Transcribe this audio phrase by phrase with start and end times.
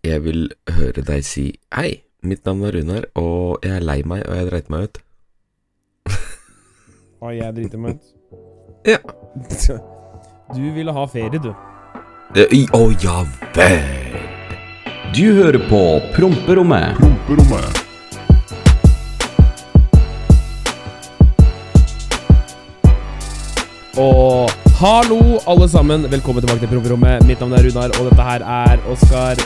[0.00, 0.46] Jeg vil
[0.78, 1.42] høre deg si
[1.76, 5.00] Hei, mitt navn er Runar, og jeg er lei meg, og jeg dreit meg ut.
[7.20, 8.14] og jeg driter meg ut?
[8.88, 9.00] Ja.
[10.50, 11.52] Du ville ha ferie, du.
[11.54, 13.20] Å oh, ja
[13.54, 14.16] vel.
[15.14, 15.82] Du hører på
[16.16, 16.98] Promperommet.
[24.00, 26.10] Og hallo, alle sammen.
[26.10, 27.28] Velkommen tilbake til promperommet.
[27.30, 29.38] Mitt navn er Runar, og dette her er Oskar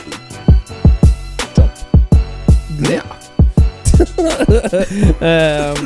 [2.83, 3.01] Ja.
[5.23, 5.77] uh,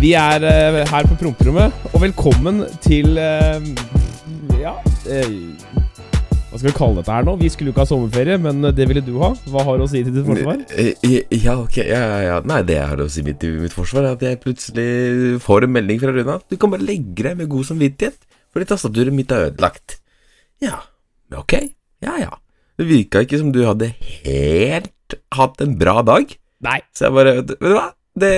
[0.00, 3.60] vi er uh, her på promperommet, og velkommen til uh,
[4.56, 4.72] Ja
[5.04, 5.34] eh,
[6.48, 7.34] Hva skal vi kalle dette her nå?
[7.42, 9.34] Vi skulle jo ikke ha sommerferie, men det ville du ha.
[9.52, 10.62] Hva har du å si til ditt forsvar?
[10.72, 11.76] Eh, Ja, ok.
[11.82, 12.38] Ja, ja, ja.
[12.48, 14.88] Nei, det jeg har å si mitt, mitt forsvar, er at jeg plutselig
[15.44, 16.38] får en melding fra Runa.
[16.48, 18.16] Du kan bare legge deg med god samvittighet,
[18.54, 19.98] fordi tastaturet mitt er ødelagt.
[20.64, 20.80] Ja,
[21.36, 21.58] ok.
[22.06, 22.32] Ja, ja.
[22.80, 23.92] Det virka ikke som du hadde
[24.24, 24.88] helt
[25.36, 26.36] hatt en bra dag.
[26.60, 26.78] Nei.
[26.94, 27.88] Så jeg bare Vet du hva?
[28.20, 28.30] Det,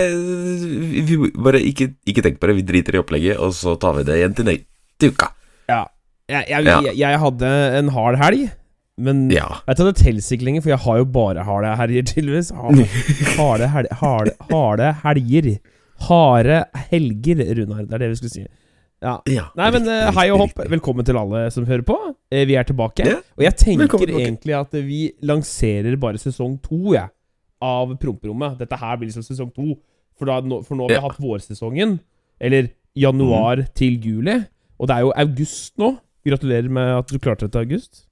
[1.08, 2.56] vi bare ikke, ikke tenk på det.
[2.60, 4.50] Vi driter i opplegget, og så tar vi det igjen til
[5.00, 5.30] til uka.
[5.70, 5.84] Ja.
[6.28, 6.80] Jeg, jeg, Ja.
[6.86, 8.50] jeg, jeg hadde en hard helg,
[8.98, 9.48] men Ja.
[9.66, 12.52] Vet du, Det telles ikke lenger, for jeg har jo bare harde helger, tydeligvis.
[13.36, 15.58] Harde, harde, harde, harde helger.
[16.08, 17.86] Harde helger, Runar.
[17.89, 18.46] Det er det vi skulle si.
[19.03, 19.17] Ja.
[19.27, 19.48] ja.
[19.58, 20.61] Nei, men eh, hei og hopp.
[20.70, 21.97] Velkommen til alle som hører på.
[22.31, 23.06] Eh, Vi er tilbake.
[23.08, 23.17] Ja.
[23.36, 27.08] Og jeg tenker egentlig at vi lanserer bare sesong to ja,
[27.62, 28.61] av Promperommet.
[28.62, 29.75] Dette her blir liksom sesong to.
[30.19, 31.03] For, da, for nå har vi Ja.
[31.08, 31.98] hatt vårsesongen.
[32.42, 34.39] Eller januar til juli.
[34.78, 35.97] Og det er jo august nå.
[36.23, 38.05] Gratulerer med at du klarte det til august.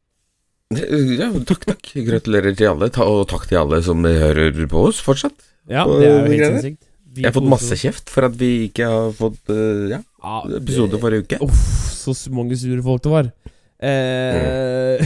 [0.74, 1.86] Ja, takk, takk.
[2.06, 5.34] Gratulerer til alle, og takk til alle som hører på oss fortsatt.
[5.70, 6.84] Ja, det er jo helt sinnssykt.
[7.16, 11.00] Jeg har fått masse kjeft for at vi ikke har fått uh, ja, Ja, episode
[11.02, 11.40] forrige uke.
[11.42, 11.64] Uff,
[12.00, 13.30] så mange sure folk det var.
[13.80, 15.00] Eh,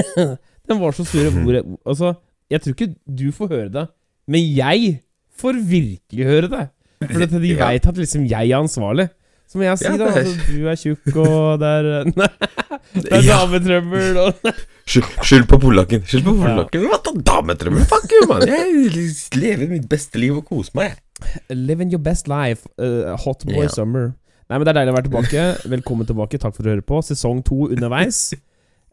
[0.70, 2.14] den var så sure hvor Altså,
[2.50, 3.86] jeg tror ikke du får høre det,
[4.30, 5.00] men jeg
[5.40, 6.66] får virkelig høre det.
[7.00, 7.66] For de Ja.
[7.66, 9.08] veit at liksom jeg er ansvarlig.
[9.50, 12.28] Så må jeg si Ja, da altså, du er tjukk, og det er Nei,
[13.02, 14.50] det er dametrøbbel og
[14.90, 16.04] Skyld, på polakken.
[16.06, 16.84] Skyld på polakken.
[16.86, 17.82] Hva da, dametrøbbel?
[17.90, 18.46] Fuck you, mann.
[18.46, 19.06] Jeg
[19.38, 20.92] lever mitt beste liv og koser meg.
[20.92, 21.02] jeg.
[21.50, 22.66] Living your best life.
[22.78, 23.72] uh, hot boy yeah.
[23.72, 24.14] summer.
[24.50, 25.42] Nei, men Det er deilig å være tilbake.
[25.70, 26.38] Velkommen tilbake.
[26.42, 26.98] Takk for å høre på.
[27.06, 28.32] Sesong to underveis.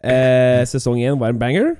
[0.05, 1.71] Eh, sesong én var en banger.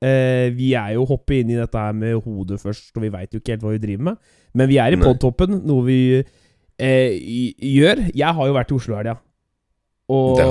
[0.00, 3.34] Eh, vi er jo hoppet inn i dette her med hodet først, og vi veit
[3.34, 4.30] jo ikke helt hva vi driver med.
[4.56, 7.18] Men vi er i podtoppen, noe vi eh,
[7.58, 8.06] gjør.
[8.14, 9.18] Jeg har jo vært i Oslo i helga.
[10.08, 10.46] Og Det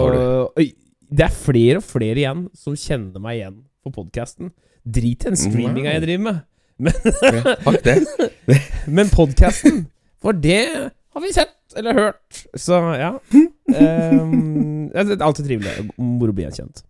[0.61, 0.67] Oi,
[1.09, 4.51] det er flere og flere igjen som kjenner meg igjen på podkasten.
[4.85, 6.43] Drit i den streaminga jeg driver med.
[6.77, 7.97] Ja, fuck det.
[8.99, 9.85] Men podkasten,
[10.21, 12.43] for det har vi sett eller hørt.
[12.57, 13.15] Så ja.
[13.33, 15.89] Um, det er alltid trivelig.
[15.97, 16.83] Moro å bli gjenkjent.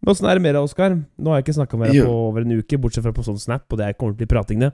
[0.00, 0.94] Men åssen er det med deg, Oskar?
[0.96, 3.40] Nå har jeg ikke snakka med deg på over en uke, bortsett fra på sånn
[3.40, 4.70] Snap, og det er ikke ordentlig prating, det.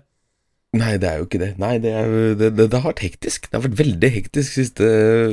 [0.76, 1.52] Nei, det er jo ikke det.
[1.62, 3.48] Nei, det, er, det, det, det har vært hektisk.
[3.48, 4.90] Det har vært veldig hektisk siste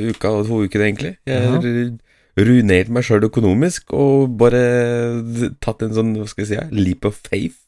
[0.08, 1.14] uka og to ukene, egentlig.
[1.28, 4.62] Jeg har ruinert meg sjøl økonomisk og bare
[5.62, 7.60] tatt en sånn, hva skal jeg si, ja, leap of faith.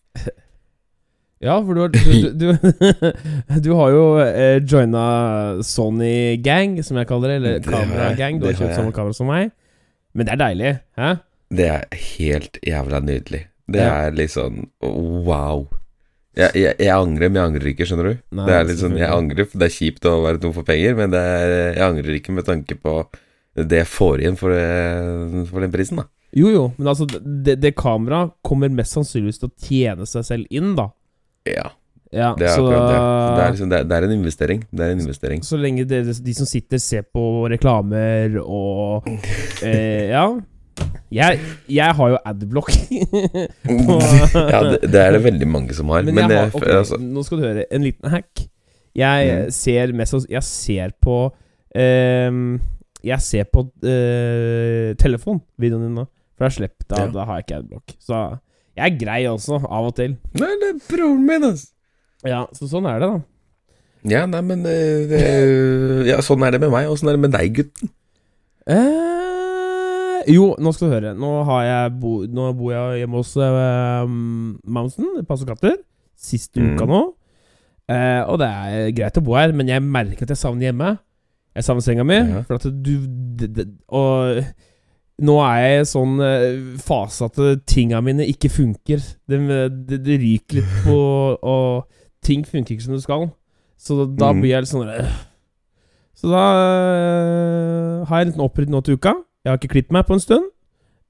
[1.44, 2.46] Ja, for du har Du, du,
[3.66, 5.02] du har jo eh, joina
[5.66, 8.38] Sony Gang, som jeg kaller det, eller Kamera Gang.
[8.40, 9.50] Du har kjøpt samme kamera som meg.
[10.16, 10.70] Men det er deilig.
[10.96, 11.10] Hæ?
[11.56, 13.42] Det er helt jævla nydelig.
[13.68, 14.06] Det Ja.
[14.06, 15.66] er litt sånn wow.
[16.36, 18.18] Jeg, jeg, jeg angrer, men jeg angrer ikke, skjønner du.
[18.36, 20.66] Nei, det er litt sånn, Jeg angrer, for det er kjipt å være tom for
[20.68, 22.96] penger, men det er, jeg angrer ikke med tanke på
[23.56, 24.52] det jeg får igjen for,
[25.48, 26.08] for den prisen, da.
[26.36, 30.52] Jo, jo, men altså, det, det kameraet kommer mest sannsynligvis til å tjene seg selv
[30.52, 30.90] inn, da.
[31.46, 31.68] Ja,
[32.12, 32.98] Ja, det er så, akkurat det.
[33.36, 34.60] Det er, liksom, det, er, det er en investering.
[34.70, 35.42] Det er en investering.
[35.44, 39.08] Så lenge dere, de som sitter, ser på reklamer og
[39.62, 40.28] eh, Ja.
[41.10, 41.38] Jeg,
[41.72, 42.70] jeg har jo adblock.
[44.52, 46.02] ja, det, det er det veldig mange som har.
[46.04, 48.46] Men, Men, jeg har, okay, altså, nå skal du høre en liten hack.
[48.96, 49.50] Jeg Mm.
[49.52, 51.16] ser mest Jeg ser på
[51.76, 52.58] ehm,
[53.04, 56.06] Jeg ser på uh, telefonvideoen din nå.
[56.36, 57.12] For jeg har sluppet av, Ja.
[57.12, 57.94] da har jeg ikke adblock.
[58.00, 58.22] Så
[58.76, 60.16] jeg er grei også, av og til.
[60.36, 61.72] Nei, det er broren min, altså.
[62.26, 63.20] Ja, Så sånn er det, da.
[64.06, 65.20] Ja, nei, men eh, det,
[66.12, 67.90] Ja, sånn er det med meg, og sånn er det med deg, gutten.
[68.66, 71.12] Eh, jo, nå skal du høre.
[71.18, 75.76] Nå, har jeg bo, nå bor jeg hjemme hos uh, Mountain, passer katter.
[76.16, 76.74] Siste Mm.
[76.74, 77.00] uka nå.
[77.86, 80.96] Eh, og det er greit å bo her, men jeg merker at jeg savner hjemme.
[81.54, 82.16] Jeg savner senga mi.
[82.18, 82.42] Ja.
[82.48, 82.94] For at du
[83.38, 84.40] det, det, Og
[85.24, 89.00] nå er jeg i en sånn eh, fase at eh, tinga mine ikke funker.
[89.28, 89.38] Det,
[89.88, 90.98] det, det ryker litt på
[91.56, 91.86] Og
[92.26, 93.30] ting funker ikke som det skal.
[93.80, 95.14] Så da da blir jeg litt sånn øh.
[96.16, 99.14] Så da øh, har jeg en liten opprydding nå til uka.
[99.44, 100.50] Jeg har ikke klippet meg på en stund.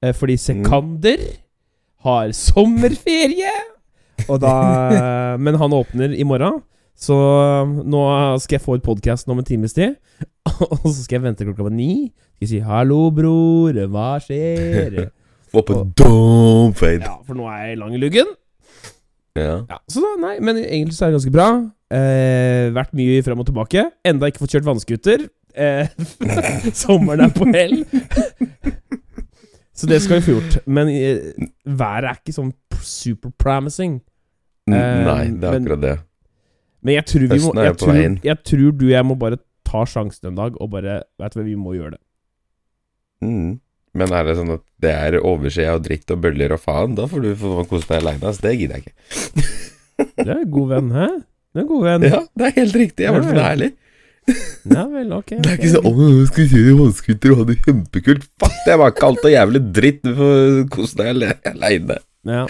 [0.03, 1.23] Øh, Fordi Sekander
[2.07, 3.53] har sommerferie.
[4.27, 4.53] Og da,
[5.43, 6.61] men han åpner i morgen,
[6.97, 7.15] så
[7.85, 8.01] nå
[8.41, 9.95] skal jeg få ut podkasten om en times tid.
[10.81, 12.09] Og så skal jeg vente klokka ni.
[12.37, 15.07] Skal jeg si 'hallo, bror, hva skjer?'
[15.53, 17.05] Få på dum fade.
[17.07, 18.27] Ja, for nå er jeg lang i luggen.
[19.37, 19.61] Ja.
[19.69, 21.45] Ja, så da, nei, men egentlig så er det ganske bra.
[21.93, 23.85] Eh, vært mye frem og tilbake.
[24.03, 25.23] Enda ikke fått kjørt vannskuter.
[25.55, 25.87] Eh,
[26.81, 27.77] sommeren er på hell.
[29.77, 30.57] så det skal vi få gjort.
[30.67, 31.31] Men eh,
[31.63, 32.51] været er ikke sånn
[32.83, 33.99] super promising.
[34.67, 34.73] Eh,
[35.07, 35.95] Nei, det er men- akkurat det.
[36.87, 39.83] Men jeg tror vi må jeg tror, jeg tror du og jeg må bare ta
[39.89, 42.03] sjansen en dag og bare Vet du hva, vi må gjøre det.
[43.25, 43.57] Mm.
[43.97, 47.07] Men er det sånn at det er overskya og dritt og bøller og faen, da
[47.09, 48.21] får du få kose deg aleine.
[48.29, 49.47] Altså, det gidder jeg ikke.
[50.21, 51.07] Det er en god venn, hæ?
[51.17, 52.05] Det er en god venn.
[52.05, 53.05] Ja, det er helt riktig.
[53.07, 53.47] Jeg er i hvert ja.
[53.55, 53.71] ærlig.
[54.67, 55.29] Ja vel, ok.
[55.39, 58.25] Det er ikke sånn 'Å, skal vi kjøre vannskuter og ha det kjempekult'.
[58.43, 60.01] Fuck, det var kaldt og jævlig dritt.
[60.03, 60.41] Du får
[60.73, 61.97] kose deg ale- aleine.
[62.27, 62.43] Ja.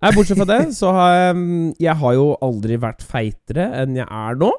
[0.00, 3.98] Nei, bortsett fra det, så har jeg mm, Jeg har jo aldri vært feitere enn
[3.98, 4.52] jeg er nå.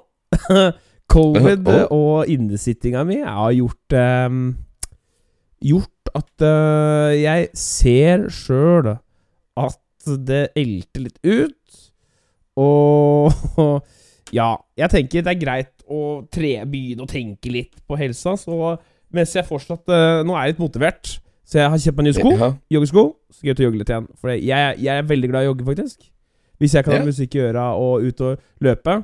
[1.12, 3.96] Covid og innesittinga mi har gjort
[4.30, 4.44] um,
[5.66, 8.94] Gjort at uh, jeg ser sjøl
[9.60, 11.82] at det elter litt ut.
[12.62, 13.30] Og
[14.38, 18.34] ja, jeg tenker det er greit å tre, begynne å tenke litt på helsa.
[18.40, 18.76] Så
[19.14, 21.14] mens jeg fortsatt uh, Nå er jeg litt motivert,
[21.46, 22.52] så jeg har kjøpt meg nye sko Ja.
[22.72, 24.08] joggesko, så jeg ut og jogge litt igjen.
[24.20, 26.10] For jeg, jeg er veldig glad i å jogge, faktisk.
[26.62, 27.06] Hvis jeg kan ha Ja.
[27.06, 29.04] musikk i øra og ut og løpe.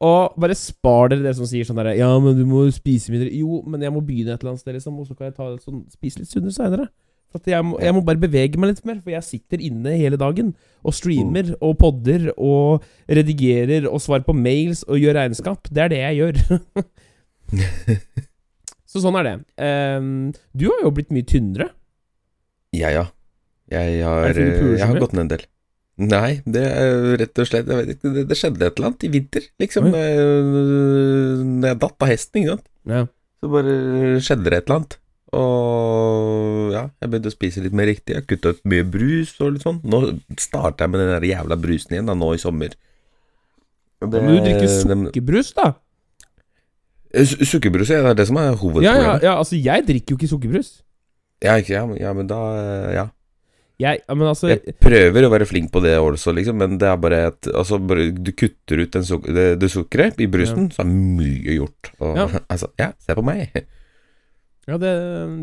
[0.00, 3.28] Og bare spar dere det som sier sånn derre Ja, men du må spise mindre.
[3.36, 4.98] Jo, men jeg må begynne et eller annet sted, liksom.
[4.98, 6.88] Og så kan jeg ta sånn, spise litt sunnere seinere.
[7.46, 10.54] Jeg, må, jeg må bare bevege meg litt mer, for jeg sitter inne hele dagen
[10.82, 15.68] og streamer og podder og redigerer og svarer på mails og gjør regnskap.
[15.70, 16.60] Det er det jeg gjør.
[18.90, 19.34] så sånn er det.
[19.62, 20.10] Um,
[20.58, 21.70] du har jo blitt mye tynnere.
[22.74, 23.06] Ja, ja.
[23.70, 25.44] Jeg har, jeg har gått ned en del.
[26.00, 29.44] Nei, det er rett og slett ikke, det, det skjedde et eller annet i vinter,
[29.60, 29.90] liksom.
[29.92, 30.24] Da jeg,
[31.60, 32.66] når jeg datt av hesten, ikke sant.
[32.88, 33.02] Ja.
[33.40, 33.74] Så bare
[34.24, 34.96] skjedde det et eller annet.
[35.36, 38.16] Og ja, jeg begynte å spise litt mer riktig.
[38.16, 39.78] Jeg kutta ut mye brus og litt sånn.
[39.86, 40.00] Nå
[40.40, 42.74] starter jeg med den der jævla brusen igjen, da, nå i sommer.
[44.00, 45.68] Det, Men du drikker den- sukkerbrus, da.
[47.14, 48.52] Su- Sukkerbrus, ja, det er det som er
[48.82, 50.82] Ja, ja, ja, altså, jeg drikker jo ikke sukkerbrus.
[51.42, 53.06] Ja, ikke, ja, men- ja, men da eh, Ja.
[53.80, 56.96] Jeg, men altså Jeg prøver å være flink på det også, liksom, men det er
[57.00, 57.78] bare at altså,
[58.12, 61.90] Du kutter ut den suk det, det sukkeret i brusen, så er mye gjort.
[61.98, 62.26] Og, Ja.
[62.50, 63.48] Altså, ja, se på meg.
[64.68, 64.92] Ja, det,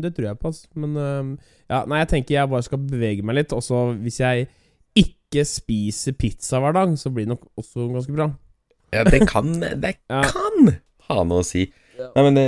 [0.02, 0.68] det tror jeg på, altså.
[0.76, 1.38] Men
[1.68, 3.50] ja, nei, jeg tenker jeg bare skal bevege meg litt.
[3.52, 4.46] Også hvis jeg
[4.96, 8.30] ikke spiser pizza hver dag, så blir det nok også ganske bra.
[8.94, 10.22] Ja, det kan Det Ja.
[10.22, 10.78] kan
[11.08, 11.66] ha noe å si.
[11.98, 12.44] Nei, men det,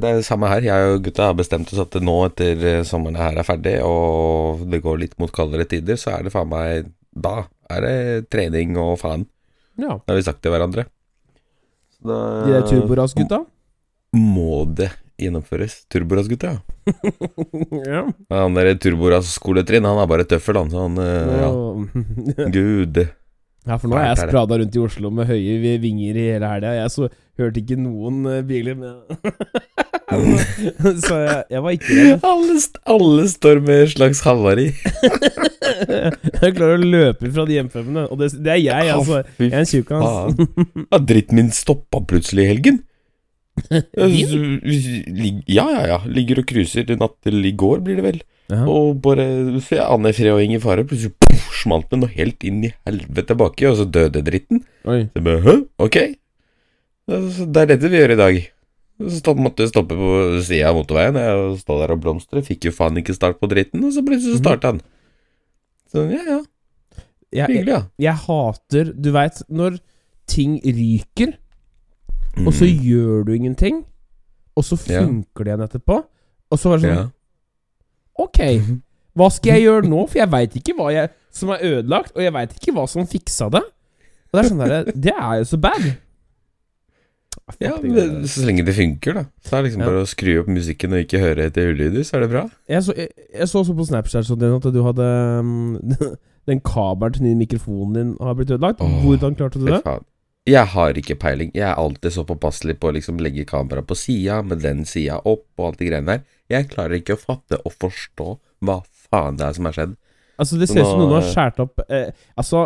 [0.00, 0.64] det er det samme her.
[0.64, 4.62] Jeg og gutta har bestemt oss at nå etter eh, sommeren her er ferdig, og
[4.72, 8.78] det går litt mot kaldere tider, så er det faen meg Da er det trening
[8.80, 9.26] og faen.
[9.76, 9.98] Ja.
[9.98, 10.86] Det har vi sagt til hverandre.
[11.98, 13.42] Så da De der turboras-gutta.
[14.16, 14.88] må det
[15.20, 15.82] gjennomføres.
[15.92, 16.94] Turboras-gutta, ja.
[17.92, 18.02] ja.
[18.32, 20.70] Han der Turboras-skoletrinn, han er bare tøffel, han.
[20.72, 22.48] Så han eh, ja.
[22.56, 23.02] Gud.
[23.68, 26.70] Ja, for nå har jeg sprada rundt i Oslo med høye vinger i hele helga.
[26.78, 28.74] Jeg så, hørte ikke noen eh, biler
[31.04, 32.24] Så jeg, jeg var ikke redd.
[32.26, 32.54] Alle,
[32.94, 34.68] alle står med en slags havari.
[35.68, 39.18] Jeg klarer å løpe fra de hjemfemmene, og det, det er jeg, altså.
[39.36, 40.04] Jeg er en tjukkas.
[40.88, 42.78] Ja, dritten min stoppa plutselig i helgen.
[43.98, 44.06] Ja,
[45.74, 45.98] ja, ja.
[46.06, 48.20] Ligger og cruiser natt til i går, blir det vel.
[48.48, 48.62] Ja.
[48.64, 49.24] Og bare
[49.60, 50.84] så jeg aner fred og ingen fare.
[50.88, 54.62] Plutselig puff, smalt noe helt inn i helvete baki, og så døde dritten.
[54.88, 55.02] Oi.
[55.10, 55.56] Så jeg bare, Hø?
[55.84, 55.98] Ok.
[57.08, 58.38] Så Det er dette vi gjør i dag.
[58.98, 61.14] Så måtte jeg stoppe på sida av motorveien.
[61.20, 62.42] Jeg stod der og blomstre.
[62.42, 64.44] Fikk jo faen ikke start på dritten, og så plutselig så Mhm.
[64.44, 64.80] starta han.
[65.92, 66.40] Sånn, ja, ja.
[67.30, 67.82] Jeg, jeg, Hyggelig, ja.
[67.98, 69.78] jeg hater Du veit, når
[70.26, 71.34] ting ryker,
[72.46, 72.80] og så Mm.
[72.84, 73.84] gjør du ingenting,
[74.56, 75.00] og så Ja.
[75.04, 76.04] funker det igjen etterpå,
[76.50, 77.10] og så var det sånn ja.
[78.18, 78.40] Ok,
[79.18, 80.04] hva skal jeg gjøre nå?
[80.10, 83.06] For jeg veit ikke hva jeg, som er ødelagt, og jeg veit ikke hva som
[83.06, 83.62] fiksa det.
[84.28, 85.86] Og det er sånn der, Det er jo så bad.
[87.48, 89.22] Fuck Ja, men det, så lenge det funker, da.
[89.44, 89.86] Så er det liksom Ja.
[89.88, 92.42] bare å skru opp musikken og ikke høre etter ulyder, så er det bra.
[92.68, 95.06] Jeg så, jeg, jeg så også på Snapchat sånn at du hadde
[95.40, 95.78] um,
[96.48, 98.80] Den kabelen til den mikrofonen din har blitt ødelagt.
[98.80, 99.82] Åh, Hvordan klarte du Fy det?
[99.84, 100.04] faen.
[100.48, 101.50] Jeg har ikke peiling.
[101.54, 105.18] Jeg er alltid så påpasselig på å liksom legge kameraet på sida, med den sida
[105.28, 106.22] opp og alt de greiene der.
[106.48, 108.28] Jeg klarer ikke å fatte og forstå
[108.64, 108.78] hva
[109.10, 109.96] faen det er som har skjedd.
[110.38, 112.60] Altså Det ser ut som noen har skåret opp eh, altså,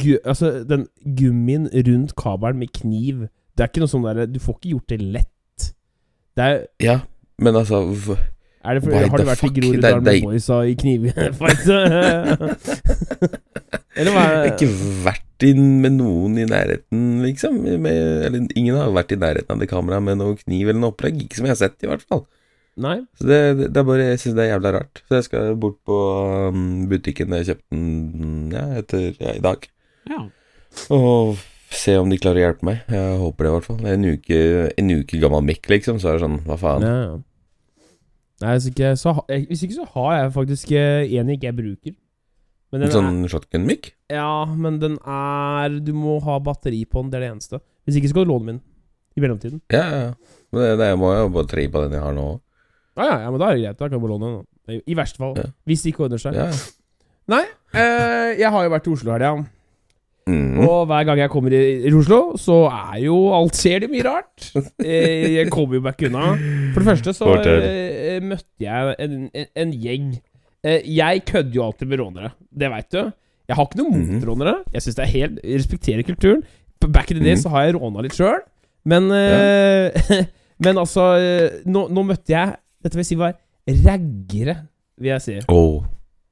[0.00, 0.86] gu, altså Den
[1.18, 4.94] gummien rundt kabelen med kniv Det er ikke noe sånn der Du får ikke gjort
[4.94, 5.66] det lett.
[6.38, 6.94] Det er Ja,
[7.36, 7.82] men altså
[8.64, 9.52] Er det for, har du vært i fuck?
[9.52, 11.68] Det- Groruddalen med boysa i knivfight?
[13.98, 14.70] Eller hva ikke
[15.04, 17.60] vært inn med noen i nærheten, liksom.
[17.84, 20.94] Med, eller ingen har vært i nærheten av det kameraet med noe kniv eller noe
[20.94, 21.20] opplegg.
[21.24, 22.24] Ikke som jeg har sett, i hvert fall.
[22.78, 22.96] Nei?
[23.18, 25.02] Så det, det, det er bare, Jeg syns det er jævla rart.
[25.06, 26.00] Så jeg skal bort på
[26.54, 29.70] um, butikken jeg kjøpte den ja, etter ja, i dag.
[30.08, 30.24] Ja.
[30.94, 31.38] Og
[31.74, 32.84] se om de klarer å hjelpe meg.
[32.92, 33.80] Jeg håper det, i hvert fall.
[33.82, 34.42] Det er en uke,
[34.78, 35.98] en uke gammel mikk, liksom.
[36.02, 36.86] Så er det sånn, hva faen.
[36.86, 37.00] Ja.
[37.08, 37.16] ja.
[38.38, 41.94] Nei, hvis ikke, så, hvis ikke så har jeg faktisk eh, en jeg ikke bruker.
[42.68, 43.92] Men En den sånn shotgun-mikk?
[44.10, 47.62] er, ja, men den er Du må ha batteri på den, det er det eneste.
[47.88, 48.60] Hvis ikke skal du låne min
[49.16, 49.62] i mellomtiden.
[49.72, 50.10] Ja, ja.
[50.54, 52.28] det, det må jeg jo tre på den jeg har nå.
[52.98, 53.78] Ja, ja, ja, men da er det greit.
[53.78, 54.82] Da kan du bare låne den.
[54.84, 55.38] I verste fall.
[55.38, 55.48] Ja.
[55.68, 56.36] Hvis det ikke ordner seg.
[56.36, 56.50] Ja.
[57.28, 57.44] Nei,
[57.76, 59.32] eh, jeg har jo vært i Oslo her, ja.
[60.28, 60.60] Mm.
[60.60, 64.04] Og hver gang jeg kommer i, i Oslo, så er jo alt skjer det mye
[64.04, 64.50] rart.
[64.84, 66.34] Eh, jeg kommer jo meg ikke unna.
[66.74, 70.10] For det første så eh, møtte jeg en, en, en gjeng.
[70.64, 72.32] Eh, jeg kødder jo alltid med rånere.
[72.50, 73.12] Det veit du.
[73.48, 74.24] Jeg har ikke noe mot Mhm.
[74.28, 74.54] rånere.
[74.74, 76.42] Jeg synes det er helt Jeg respekterer kulturen.
[76.80, 77.42] Back in the day Mhm.
[77.42, 78.40] så har jeg råna litt sjøl.
[78.84, 79.90] Men eh,
[80.60, 83.34] Men altså eh, nå, nå møtte jeg Dette vil jeg si var
[83.68, 84.56] raggere,
[84.98, 85.38] vil jeg si.
[85.48, 85.84] Åh.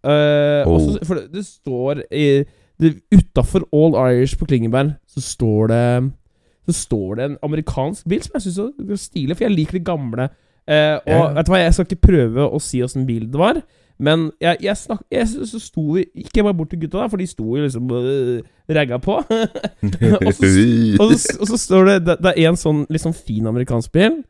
[0.07, 0.75] Eh, Oh.
[0.77, 2.45] også, for det, det står i
[3.13, 6.13] Utafor All Irish på Klingenberg så står det
[6.69, 8.59] Så står det en amerikansk bil som jeg syns
[8.91, 10.29] er stilig, for jeg liker de gamle.
[10.67, 11.35] Eh, og yeah.
[11.37, 13.61] vet du hva, jeg skal ikke prøve å si åssen bil det var,
[13.99, 15.25] men jeg, jeg, snak, jeg
[15.63, 19.17] sto Ikke bare bort til gutta, da, for de sto jo liksom øh, ragga på.
[19.23, 20.51] og, så,
[21.01, 24.21] og, så, og så står det Det, det er en sånn sånn fin amerikansk bil,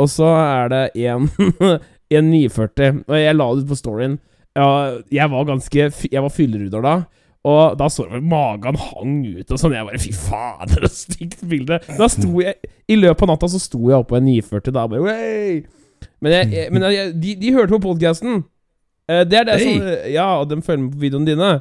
[0.00, 1.28] og så er det en,
[2.16, 3.02] en 940.
[3.08, 4.16] Og jeg la det ut på storyen.
[4.56, 4.68] Ja,
[5.12, 6.96] jeg var ganske Jeg var fyllerudder da.
[7.42, 9.74] Og da så jeg magen hang ut og sånn.
[9.74, 11.80] Jeg bare Fy fader, så stygt bilde.
[11.98, 15.04] Da sto jeg I løpet av natta så sto jeg oppå en 940 da bare
[15.04, 15.62] Way!
[16.22, 18.44] Men, jeg, men jeg, de, de hørte på podkasten.
[19.08, 19.78] Det er det Hey.
[19.78, 21.52] som Ja, og de følger med på videoene dine.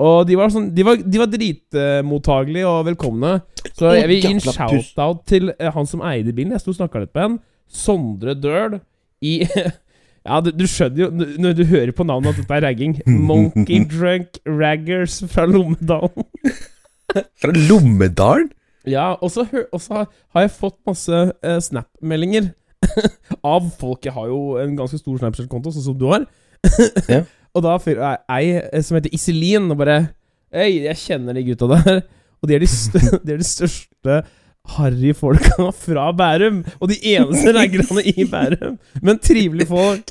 [0.00, 3.40] Og de var sånn De var, de var dritmottagelige og velkomne.
[3.76, 6.52] Så jeg vil gi en shout-out til eh, han som eide bilen.
[6.56, 7.38] Jeg sto og snakka litt med han.
[7.70, 8.80] Sondre Døhl
[9.22, 9.44] i
[10.26, 11.08] Ja, du, du skjønner jo
[11.40, 12.98] når du hører på navnet at dette er ragging.
[13.30, 16.26] Monkey Drunk Raggers fra Lommedalen.
[17.40, 18.50] Fra Lommedalen?
[18.86, 22.52] Ja, og så har jeg fått masse uh, Snap-meldinger
[23.44, 26.28] av folk Jeg har jo en ganske stor Snapchat-konto, sånn som du har.
[27.10, 27.22] Ja.
[27.56, 29.96] Og da fyr- er ei eh, som heter Iselin, og bare
[30.54, 32.00] Hei, jeg kjenner de gutta der.
[32.42, 32.68] Og de er de,
[33.26, 34.20] de, er de største
[34.76, 36.62] harryfolka fra Bærum.
[36.80, 38.76] Og de eneste raggerne i Bærum.
[39.02, 40.10] Men trivelige folk.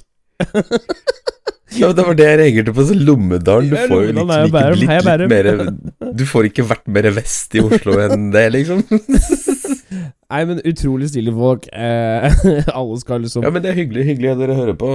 [1.78, 2.86] Ja, det var det jeg reagerte på.
[2.88, 7.10] Så Lommedalen Du får jo liksom ikke blitt litt mer Du får ikke vært mer
[7.20, 8.82] vest i Oslo enn det, liksom.
[9.90, 11.66] Nei, men utrolig stilige folk.
[11.74, 12.44] Eh,
[12.80, 14.90] alle skal liksom Ja, men det er hyggelig, hyggelig at dere hører på.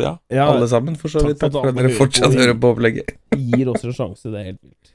[0.00, 1.38] Ja, Ja, alle sammen, for så vidt.
[1.42, 3.12] Takk for at dere fortsatt hører på opplegget.
[3.36, 4.30] gir oss en sjanse.
[4.32, 4.94] Det er helt vilt.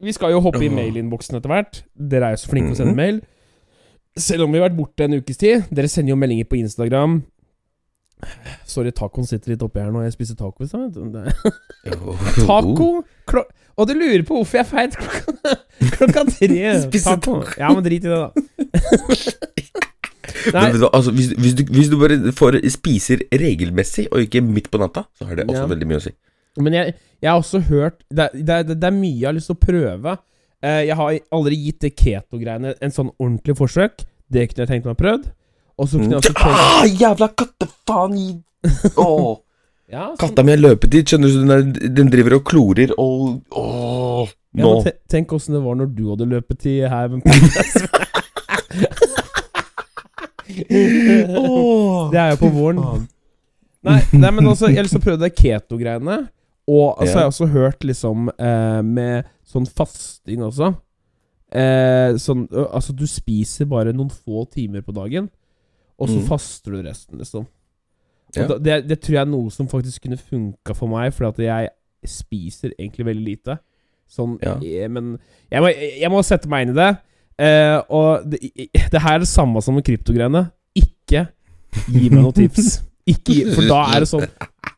[0.00, 1.82] Vi skal jo hoppe i mailinnboksen etter hvert.
[1.98, 2.96] Dere er jo så flinke til å sende Mhm.
[3.02, 3.20] mail.
[4.16, 5.66] Selv om vi har vært borte en ukes tid.
[5.70, 7.22] Dere sender jo meldinger på Instagram.
[8.66, 10.02] Sorry, tacoen sitter litt oppi her nå.
[10.04, 10.94] Jeg spiser taco i stad.
[12.46, 12.88] Taco?
[13.26, 13.42] Klo
[13.76, 15.54] og du lurer på hvorfor jeg feit klokka,
[15.98, 16.72] klokka tre.
[16.86, 17.36] Spise Taco.
[17.60, 18.30] Ja, men drit i det, da.
[20.54, 24.22] Nei, Men vet du altså, hvis, hvis, du, hvis du bare får spiser regelmessig, og
[24.24, 25.68] ikke midt på natta, så har det også Ja.
[25.74, 26.12] veldig mye å si.
[26.60, 29.58] Men jeg, jeg har også hørt det, det, det er mye jeg har lyst til
[29.58, 30.14] å prøve.
[30.62, 34.04] Eh, jeg har aldri gitt det keto-greiene en sånn ordentlig forsøk.
[34.30, 35.28] Det kunne jeg tenkt meg å prøvd.
[35.80, 38.42] Og så kunne jeg også tenkt Ah, jævla kattefaen
[39.00, 39.04] Oh.
[39.04, 39.36] Åh.
[39.90, 41.38] Ja, sånn, Katta mi har løpetid, skjønner du.
[41.40, 44.28] Den, er, den driver og klorer og Åh.
[44.54, 44.72] ja, Nå.
[44.86, 47.08] te, Tenk åssen det var når du hadde løpetid her.
[52.10, 52.80] Det er jo på våren.
[53.86, 56.18] Nei, nei men altså, jeg har lyst til å prøve det keto-greiene.
[56.70, 57.10] Og altså, Ja.
[57.10, 60.72] jeg har også hørt liksom eh, med sånn fasting også.
[61.50, 65.30] Eh, sånn, altså, du spiser bare noen få timer på dagen,
[65.98, 66.26] og så Mm.
[66.28, 67.46] faster du resten, liksom.
[68.36, 68.46] Ja.
[68.46, 71.70] da, det, det tror jeg er noe som faktisk kunne funka for meg, at jeg
[72.06, 73.58] spiser egentlig veldig lite.
[74.10, 74.56] Sånn, Ja.
[74.62, 75.18] jeg, men
[75.50, 75.70] jeg må,
[76.00, 76.90] jeg må sette meg inn i det.
[77.40, 78.40] Eh, og det,
[78.92, 80.50] det her er det samme som med kryptogreiene.
[80.76, 81.28] Ikke
[81.88, 82.80] gi meg noen tips.
[83.10, 84.26] Ikke gi, for da er det sånn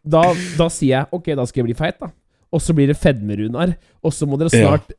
[0.07, 0.21] Da,
[0.57, 2.09] da sier jeg ok, da skal jeg bli feit, da.
[2.53, 3.75] Og så blir det fedme-Runar.
[4.05, 4.91] Og så må dere snart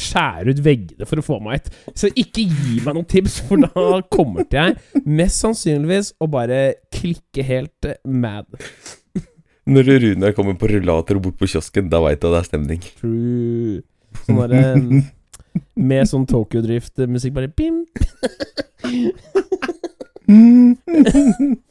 [0.00, 1.70] skjære ut veggene for å få meg et.
[1.96, 6.60] Så ikke gi meg noen tips, for da kommer til jeg mest sannsynligvis å bare
[6.94, 8.46] klikke helt eh, mad.
[9.72, 12.80] Når Runar kommer på rullator bort på kiosken, da veit du at det er stemning.
[12.98, 13.82] True.
[14.26, 14.62] Sånn derre
[15.76, 17.84] Med sånn Tokyo Drift-musikk, bare bim.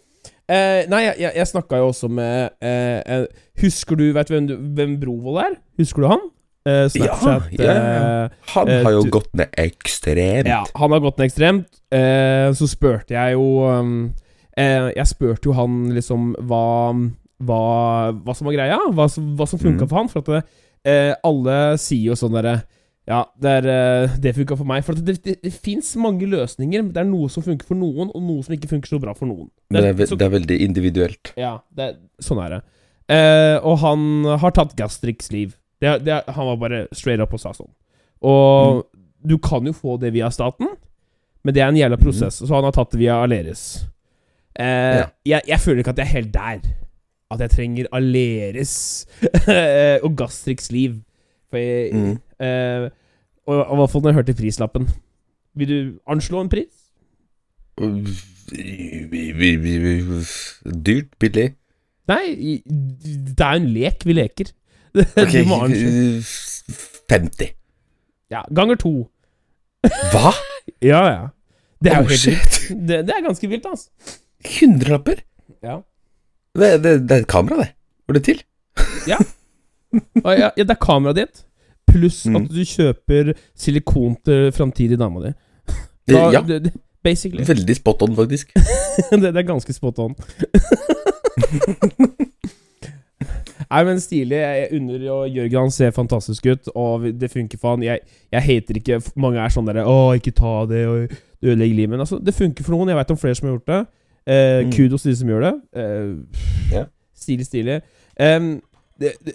[0.51, 3.25] Eh, nei, jeg, jeg, jeg snakka jo også med eh, eh,
[3.61, 5.53] Husker du vet hvem, du, hvem Brovold er?
[5.79, 6.25] Husker du han?
[6.67, 8.01] Eh, Snapchat Ja, ja, ja.
[8.25, 10.49] eh, Han Eh, har jo du- gått ned ekstremt.
[10.51, 11.79] Ja, han har gått ned ekstremt.
[11.93, 13.95] Eh, så spurte jeg jo um,
[14.57, 16.65] eh, Jeg spurte jo han liksom hva
[17.41, 17.61] Hva,
[18.21, 19.89] hva som var greia, hva, hva som funka mm.
[19.89, 20.09] for han.
[20.11, 20.51] For at
[20.85, 22.59] eh, alle sier jo sånn derre
[23.11, 24.83] Ja, det, er, eh, det funka for meg.
[24.87, 26.83] For det, det, det fins mange løsninger.
[26.85, 29.11] men Det er noe som funker for noen, og noe som ikke funker så bra
[29.17, 29.49] for noen.
[29.73, 31.33] Det er, så- det er veldig individuelt.
[31.35, 31.89] ja, det,
[32.23, 32.61] sånn er det.
[33.11, 34.05] Eh, og han
[34.39, 35.57] har tatt Gastriks liv.
[35.83, 37.67] Han var bare straight up og sa sånn.
[38.23, 38.85] Og
[39.25, 40.67] du kan jo få det via staten,
[41.43, 42.37] men det er en jævla prosess.
[42.45, 43.87] Så han har tatt det via Aleris.
[44.55, 45.05] Eh, Ja.
[45.25, 46.61] jeg, jeg føler ikke at jeg er helt der.
[47.31, 49.05] At jeg trenger Aleris
[50.05, 51.01] og Gastriks liv.
[51.49, 52.19] For jeg, Mm.
[52.39, 52.89] eh,
[53.51, 54.87] og, i hvert fall når jeg hørte prislappen.
[55.59, 55.79] Vil du
[56.09, 56.71] anslå en pris?
[60.85, 61.11] Dyrt?
[61.19, 61.47] Billig?
[62.11, 62.23] Nei,
[62.65, 64.51] det er jo en lek vi leker.
[65.21, 66.21] Ok, du må anslå.
[67.11, 67.53] 50.
[68.31, 68.95] Ja, ganger to.
[70.13, 70.33] Hva?
[70.81, 71.27] Ja, ja.
[71.81, 72.57] Det er Oh, shit.
[72.69, 73.89] Det, det er ganske vilt, altså.
[74.45, 75.23] Hundrelapper?
[75.65, 75.79] Ja.
[76.57, 77.71] Det, det, det er et kamera, det.
[78.05, 78.43] Får det til?
[79.09, 79.17] Ja,
[80.37, 81.41] ja, det er kameraet ditt,
[81.87, 82.35] pluss Mm.
[82.35, 85.33] at du kjøper silikon til framtidig dama di.
[86.07, 86.41] Da- Ja.
[86.41, 86.73] det,
[87.03, 87.43] basically.
[87.47, 88.53] Veldig spot on, faktisk.
[89.11, 90.15] det, det er ganske spot on.
[93.71, 94.35] Nei, men stilig.
[94.41, 97.83] Jeg unner og Jørgen han ser fantastisk ut, og det funker for han.
[97.85, 97.99] Jeg,
[98.33, 101.07] jeg hater ikke Mange er sånn derre 'Å, ikke ta det', og
[101.43, 101.89] ødelegger livet.
[101.93, 102.89] Men altså, det funker for noen.
[102.89, 103.81] Jeg vet om flere som har gjort det.
[104.27, 104.71] Eh, Mm.
[104.75, 105.53] Kudos til de som gjør det.
[105.75, 106.09] Eh,
[106.73, 106.85] yeah.
[107.15, 107.81] Stilig, stilig.
[108.19, 108.61] Um,
[108.99, 109.33] det, det,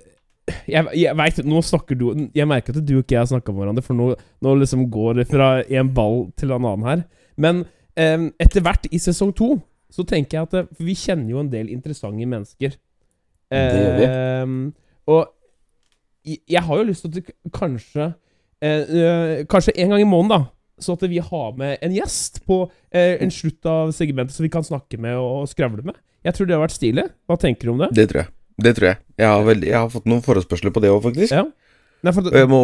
[0.70, 3.52] jeg, jeg vet, Nå snakker du Jeg merker at du og ikke jeg har snakka
[3.52, 4.08] med hverandre, for nå,
[4.42, 7.02] nå liksom går det fra en ball til en annen her.
[7.36, 7.64] Men
[7.98, 9.56] em, etter hvert i sesong to
[9.92, 12.74] så tenker jeg at For vi kjenner jo en del interessante mennesker.
[13.50, 14.06] Det gjør vi.
[14.10, 14.54] Em,
[15.06, 15.28] og
[16.26, 18.08] jeg- har jo lyst til at kanskje
[18.62, 20.50] eh, eh, Kanskje en gang i måneden, da.
[20.78, 24.50] Så at vi har med en gjest på eh, en slutt av segmentet som vi
[24.52, 25.96] kan snakke med og skravle med.
[26.26, 27.04] Jeg tror det har vært stilig.
[27.30, 27.92] Hva tenker du om det?
[27.96, 28.32] Det tror jeg.
[28.62, 28.99] Det tror jeg.
[29.21, 31.33] Jeg har, veldig, jeg har fått noen forespørsler på det òg, faktisk.
[31.35, 31.45] Ja.
[32.05, 32.61] Nei, for, Og jeg må,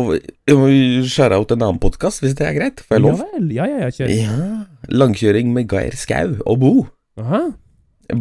[0.48, 0.68] jeg må
[1.08, 2.82] skjære ut en annen podkast, hvis det er greit.
[2.86, 3.18] Får jeg lov?
[3.20, 3.50] Ja vel.
[3.56, 4.12] Ja, ja, ja, kjør.
[4.14, 4.92] Ja.
[4.92, 6.72] Langkjøring med Geir Skau og Bo.
[7.20, 7.42] Aha.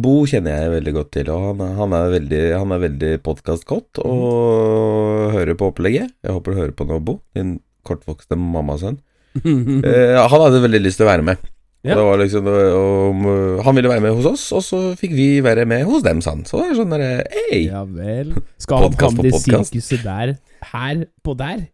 [0.02, 4.00] Bo kjenner jeg veldig godt til, og han, han er veldig, han er veldig podkastkåt
[4.04, 6.14] og hører på opplegget.
[6.24, 9.00] Jeg håper du hører på nå, Bo, din kortvokste mammasønn.
[9.32, 11.51] Eh, han hadde veldig lyst til å være med.
[11.82, 11.96] Ja.
[11.98, 15.28] Det var liksom og, og, Han ville være med hos oss, og så fikk vi
[15.42, 16.44] være med hos dem, sa han.
[16.46, 17.62] Så det er sånn derre Hei!
[17.66, 18.36] Ja vel.
[18.62, 20.36] Skal han komme til sirkuset der?
[20.72, 21.64] Her på der?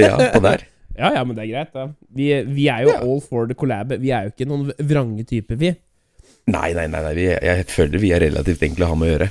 [0.00, 0.66] Ja, på der.
[0.96, 1.82] Ja, ja, men det er greit, da.
[2.16, 3.00] Vi, vi er jo Ja.
[3.04, 3.90] all for the collab.
[4.00, 5.74] Vi er jo ikke noen vrange typer, vi.
[6.48, 9.10] Nei, nei, nei, nei vi, jeg føler vi er relativt enkle å ha med å
[9.10, 9.28] gjøre.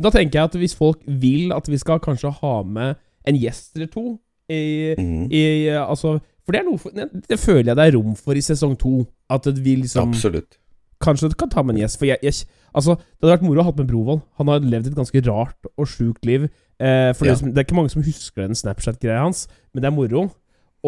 [0.00, 2.96] Da tenker jeg at hvis folk vil at vi skal kanskje ha med
[3.28, 4.04] en gjest eller to
[4.48, 5.26] i, mm.
[5.28, 5.42] i
[5.76, 6.14] Altså
[6.48, 8.72] For det er noe for, det, det føler jeg det er rom for i sesong
[8.80, 9.02] to.
[9.28, 10.56] At vi liksom Absolutt.
[11.04, 11.98] Kanskje kan ta med en gjest.
[12.00, 14.20] For jeg, jeg Altså, det hadde vært moro å ha med Brovold.
[14.40, 16.48] Han har levd et ganske rart og sjukt liv.
[16.80, 17.34] Eh, for Ja.
[17.36, 20.26] det, det er ikke mange som husker den Snapchat-greia hans, men det er moro.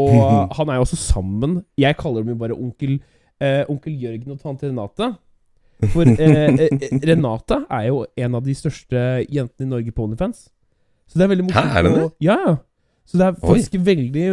[0.00, 0.12] Og
[0.56, 3.00] han er jo også sammen Jeg kaller dem jo bare onkel,
[3.42, 5.10] eh, onkel Jørgen og tante Renate.
[5.92, 10.48] For eh, eh, Renate er jo en av de største jentene i Norge på OnlyFans.
[11.10, 11.72] Så det er veldig morsomt.
[11.72, 12.56] Hæ, er det å- Ja, ja.
[13.08, 13.48] Så det er Oi.
[13.54, 14.26] faktisk veldig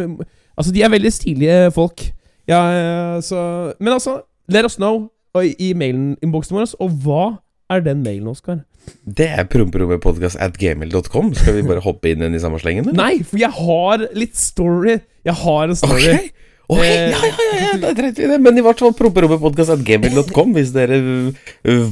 [0.58, 2.02] Altså, de er veldig stilige folk.
[2.50, 3.38] Ja, eh, så
[3.78, 6.72] Men altså, let us know i, mailen-innboksen vår.
[6.82, 7.24] Og hva
[7.70, 8.64] er den mailen, Oskar?
[9.04, 11.34] Det er promperommepodkast at gmail.com.
[11.36, 12.96] Skal vi bare hoppe inn i samme slengen, eller?
[12.98, 14.96] Nei, for jeg har litt story.
[15.28, 16.14] Jeg har en story.
[16.16, 16.30] Ok,
[16.68, 18.40] ok, Eh, ja, ja, ja, ja, da trengte vi i det.
[18.44, 20.98] Men i hvert fall promperommepodkast.gmail.com hvis dere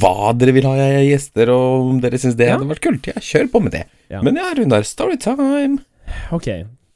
[0.01, 2.57] hva dere vil ha av gjester, og om dere syns det Ja.
[2.59, 3.07] hadde vært kult.
[3.09, 3.85] Ja, kjør på med det.
[4.13, 4.21] Ja.
[4.23, 5.79] Men ja, Runar, storytime.
[6.33, 6.49] Ok,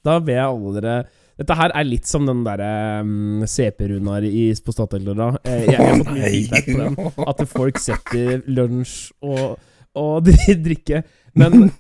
[0.05, 0.99] da ber jeg alle dere
[1.41, 4.27] Dette her er litt som den derre um, CP-Runar
[4.65, 5.31] på Statoil-døra.
[5.49, 7.29] Eh, jeg, jeg har fått mye feedback på den.
[7.33, 9.57] At folk setter lunsj og,
[9.97, 10.29] og
[10.67, 11.01] drikke.
[11.41, 11.71] Men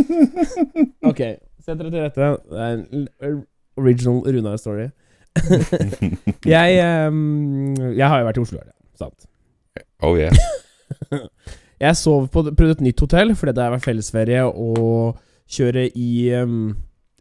[1.10, 1.22] Ok,
[1.62, 2.32] sett dere til rette.
[2.50, 3.06] Det er en
[3.78, 4.90] original Runar-story.
[6.56, 8.74] jeg um, Jeg har jo vært i Oslo, ja.
[8.98, 9.30] Sant.
[10.02, 10.34] Oh yeah.
[11.80, 15.14] Jeg sov på prøvde et nytt hotell, fordi det har vært fellesferie å
[15.50, 16.10] kjøre i,
[16.42, 16.72] um,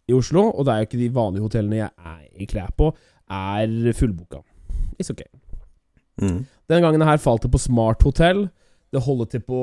[0.10, 0.50] i Oslo.
[0.50, 2.92] Og det er jo ikke de vanlige hotellene jeg er i klær på,
[3.30, 4.42] er fullboka.
[5.00, 5.24] It's ok.
[6.20, 6.44] Mm.
[6.70, 8.48] Denne gangen her falt det på Smart Hotell.
[8.90, 9.60] Det holder til på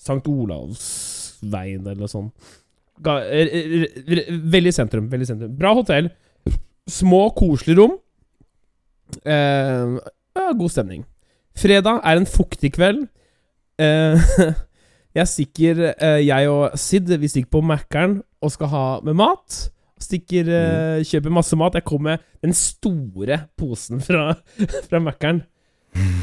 [0.00, 0.22] St.
[0.28, 2.54] Olavsveien eller noe sånt.
[3.04, 5.10] Er, er, veldig sentrum.
[5.12, 5.56] Veldig sentrum.
[5.58, 6.08] Bra hotell.
[6.88, 7.98] Små, koselige rom.
[9.20, 9.98] Eh,
[10.36, 11.04] ja, god stemning.
[11.56, 13.06] Fredag er en fuktig kveld.
[13.80, 14.30] Eh,
[15.18, 19.58] jeg stikker eh, Jeg og Sid Vi stikker på Mækkern og skal ha med mat.
[20.02, 21.76] Stikker, eh, kjøper masse mat.
[21.78, 24.34] Jeg kommer med den store posen fra,
[24.88, 25.42] fra Mækkern.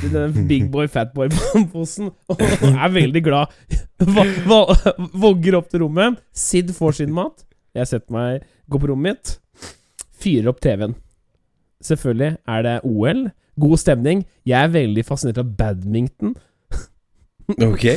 [0.03, 2.11] Den Big Boy, Fat Boy-posen.
[2.29, 3.53] Og er veldig glad.
[5.17, 6.19] Vogger opp til rommet.
[6.35, 7.45] Sid får sin mat.
[7.73, 9.71] Jeg setter meg, går på rommet mitt.
[10.21, 10.93] Fyrer opp TV-en.
[11.83, 13.25] Selvfølgelig er det OL.
[13.59, 14.23] God stemning.
[14.45, 16.35] Jeg er veldig fascinert av badminton.
[17.57, 17.89] Ok.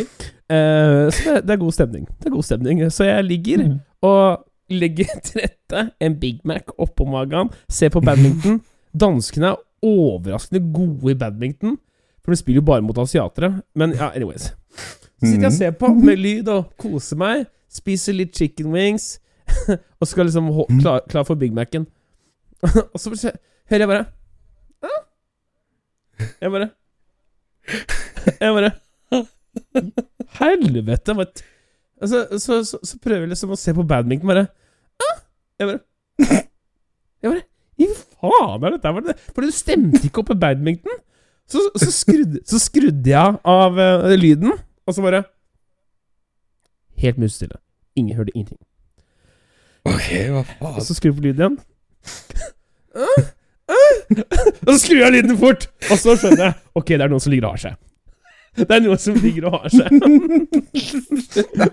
[0.50, 2.04] Eh, så det, det er god stemning.
[2.20, 2.84] Det er god stemning.
[2.92, 3.64] Så jeg ligger
[4.06, 8.60] og legger til rette en Big Mac oppå magen, ser på badminton.
[9.02, 11.76] Danskene er overraskende gode i badminton,
[12.24, 13.60] for de spiller jo bare mot asiatere.
[13.74, 14.52] Men ja, anyways.
[15.20, 17.44] Så sitter jeg og ser på med lyd og koser meg.
[17.72, 19.16] Spiser litt chicken wings.
[20.00, 21.86] og skal liksom hå- klar, klar for Big Mac-en.
[22.62, 23.12] og så
[23.70, 24.04] hører jeg bare
[24.82, 24.90] «Hæ?»
[26.40, 26.68] Jeg bare
[28.40, 28.70] Jeg bare
[30.38, 31.14] Helvete!
[31.16, 31.26] Hva
[32.02, 34.46] altså, så, så, så prøver jeg liksom å se på badminton, bare
[35.02, 35.20] «Ah!»
[35.60, 35.80] Jeg bare
[37.24, 37.44] Jeg bare
[38.20, 39.04] Hva faen er dette?
[39.08, 39.16] det?
[39.32, 41.00] for du stemte ikke opp på badminton.
[41.46, 45.22] Så, så, skrudde, så skrudde jeg av uh, lyden, og så bare
[46.96, 47.58] Helt musestille.
[47.96, 48.58] Ingen hørte ingenting.
[49.84, 50.70] Ok, hva faen?
[50.72, 51.58] Og så skrur jeg på lyden igjen.
[52.96, 53.26] «Ah!
[53.68, 53.98] Ah!»
[54.64, 55.68] Og så skrur jeg lyden fort!
[55.90, 57.76] Og så skjønner jeg Ok, det er noen som ligger og har seg.
[58.56, 59.88] Det er noen som ligger og har seg.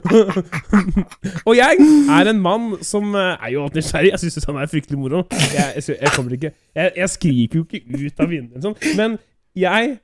[1.48, 1.84] og jeg
[2.18, 4.12] er en mann som eh, er jo alltid nysgjerrig.
[4.14, 5.24] Jeg syns han er fryktelig moro.
[5.32, 9.00] Jeg, jeg, jeg kommer ikke Jeg, jeg skriker jo ikke ut av vinduet, liksom.
[9.00, 9.18] men
[9.56, 9.98] jeg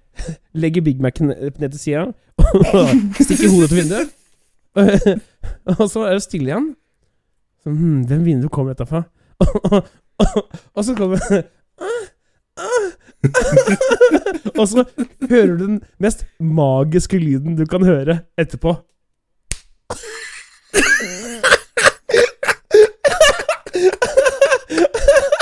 [0.54, 2.08] legger Big Mac-en ned til sida
[2.40, 2.90] og
[3.20, 4.16] stikker hodet til vinduet.
[5.80, 6.74] og så er det stille igjen.
[7.64, 9.04] Så, hmm, hvem vindu kommer dette fra?
[10.76, 11.20] og så kommer
[14.60, 14.86] Og så
[15.30, 18.76] hører du den mest magiske lyden du kan høre etterpå.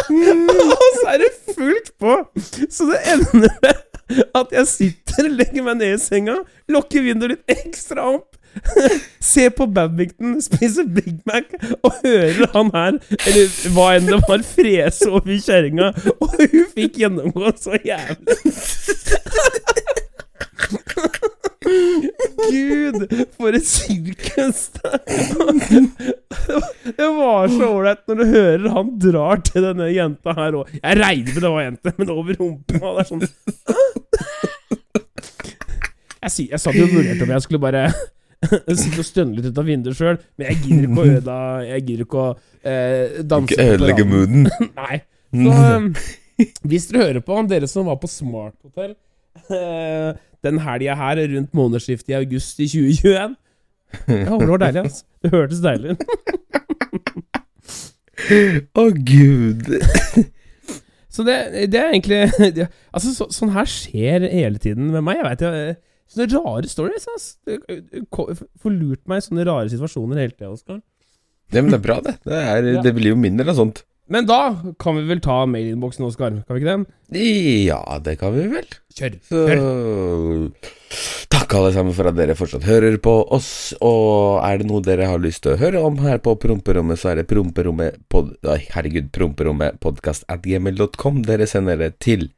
[0.07, 2.13] Og så er det fullt på!
[2.69, 3.75] Så det ender med
[4.35, 6.37] at jeg sitter, legger meg ned i senga,
[6.71, 8.36] lukker vinduet litt ekstra opp,
[9.31, 14.43] ser på Babington spise Big Mac og hører han her, eller hva enn det var,
[14.47, 15.91] frese over kjerringa.
[16.21, 18.37] Og hun fikk gjennomgå så jævlig.
[22.47, 23.03] Gud,
[23.35, 24.69] for et sirkus!
[26.97, 30.71] Det var så ålreit når du hører han drar til denne jenta her òg.
[30.79, 32.77] Jeg regner med det var jente, men over rumpa.
[32.77, 33.25] Det er sånn
[36.17, 37.83] Jeg, jeg satt jo og vurderte om jeg skulle bare
[38.77, 41.85] sitte og stønne litt ut av vinduet sjøl, men jeg gidder ikke å øde Jeg
[41.87, 42.29] gidder ikke å
[42.61, 44.47] eh, danse Ikke ødelegge mooden.
[44.81, 45.01] Nei.
[45.33, 45.89] Så um,
[46.69, 48.93] hvis dere hører på, dere som var på Smart Hotel
[49.49, 50.13] eh,
[50.45, 53.35] den helga her rundt månedsskiftet i august i 2021
[54.11, 55.03] Ja, det var deilig, altså.
[55.23, 56.01] Det hørtes deilig ut.
[58.77, 59.69] Å, gud.
[61.17, 61.35] Så det,
[61.71, 62.19] det er egentlig
[62.57, 65.21] det, Altså, så, sånn her skjer hele tiden med meg.
[65.21, 67.07] Jeg vet jeg, Sånne rare stories.
[67.15, 67.27] ass.
[67.45, 67.59] Det
[68.13, 70.81] Får lurt meg i sånne rare situasjoner hele tida, Oskar.
[71.51, 72.17] Det, men det er bra, det.
[72.27, 72.81] Det, er, Ja.
[72.83, 73.83] det blir jo mindre av sånt.
[74.09, 76.31] Men da kan vi vel ta mailinnboksen, Oskar?
[76.47, 77.23] Kan vi ikke det?
[77.67, 78.67] Ja, det kan vi vel.
[78.95, 79.17] Kjør.
[79.27, 79.41] Så
[81.31, 83.49] takk alle sammen for at dere fortsatt hører på oss.
[83.83, 87.11] Og er det noe dere har lyst til å høre om her på Promperommet, så
[87.11, 92.29] er det promperommet pod, herregud, promperommet podcast at gmail.com dere sender det til.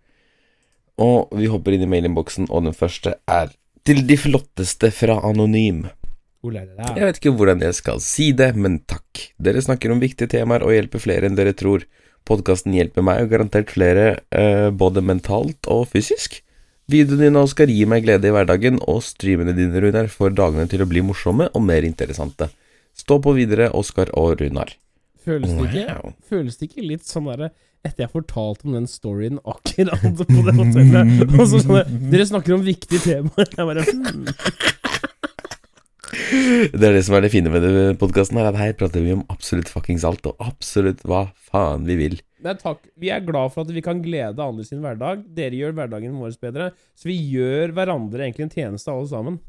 [0.99, 3.53] Og vi hopper inn i mailinnboksen, og den første er
[3.87, 5.85] til de flotteste fra Anonym.
[6.43, 9.23] Jeg vet ikke hvordan jeg skal si det, men takk.
[9.41, 11.83] Dere snakker om viktige temaer og hjelper flere enn dere tror.
[12.27, 16.41] Podkasten hjelper meg og garantert flere, eh, både mentalt og fysisk.
[16.89, 20.83] Videoene dine Oskar gir meg glede i hverdagen, og streamene dine, Runar, får dagene til
[20.83, 22.49] å bli morsomme og mer interessante.
[22.97, 24.73] Stå på videre, Oskar og Runar.
[25.25, 26.13] Føles det ikke Wow.
[26.29, 27.51] Føles det ikke litt sånn derre
[27.87, 32.57] Etter jeg fortalte om den storyen akkurat på det hotellet Og så sånn Dere snakker
[32.57, 33.47] om viktige temaer.
[33.55, 34.25] Jeg bare hmm.
[36.29, 39.21] Det er det som er det fine med podkasten her, at her prater vi om
[39.31, 42.17] absolutt fuckings alt, og absolutt hva faen vi vil.
[42.43, 42.81] Men takk.
[42.99, 45.23] Vi er glad for at vi kan glede andre sin hverdag.
[45.35, 46.71] Dere gjør hverdagen vår bedre.
[46.97, 49.39] Så vi gjør hverandre egentlig en tjeneste, alle sammen.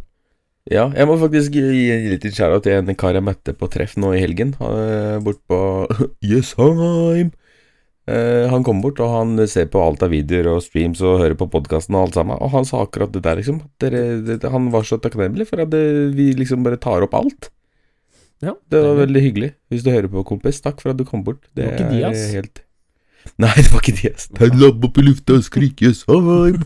[0.71, 3.97] Ja, jeg må faktisk gi en litt shout-out til en kar jeg møtte på treff
[4.01, 4.53] nå i helgen.
[5.25, 5.61] Bort på
[6.31, 7.33] Jessheim.
[8.09, 11.37] Eh, han kom bort, og han ser på alt av videoer og streams og hører
[11.39, 12.39] på podkasten og alt sammen.
[12.41, 13.61] Og han sa akkurat det der, liksom.
[13.67, 15.85] at Dere, det, han var så takknemlig for at det,
[16.17, 17.51] vi liksom bare tar opp alt.
[18.41, 19.51] Ja, Det var veldig hyggelig.
[19.69, 21.43] Hvis du hører på, kompis, takk for at du kom bort.
[21.53, 22.27] Det, Det var ikke de, er ass.
[22.33, 22.63] helt
[23.37, 24.29] Nei, det var ikke de, ass.
[24.33, 26.63] Det er labb opp i lufta og skrike Jessheim.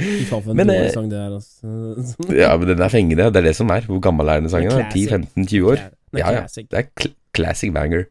[0.00, 2.34] Fy faen, for en Men, dårlig eh, sang det er, altså.
[2.42, 3.28] Ja, men den er fengende.
[3.30, 3.86] Det er det som er.
[3.86, 4.70] Hvor gammel er den sangen?
[4.74, 4.90] Det er da?
[4.90, 5.30] classic.
[5.36, 5.84] 10-15-20 år?
[6.18, 6.42] Ja, ja.
[6.66, 8.08] Det er classic banger.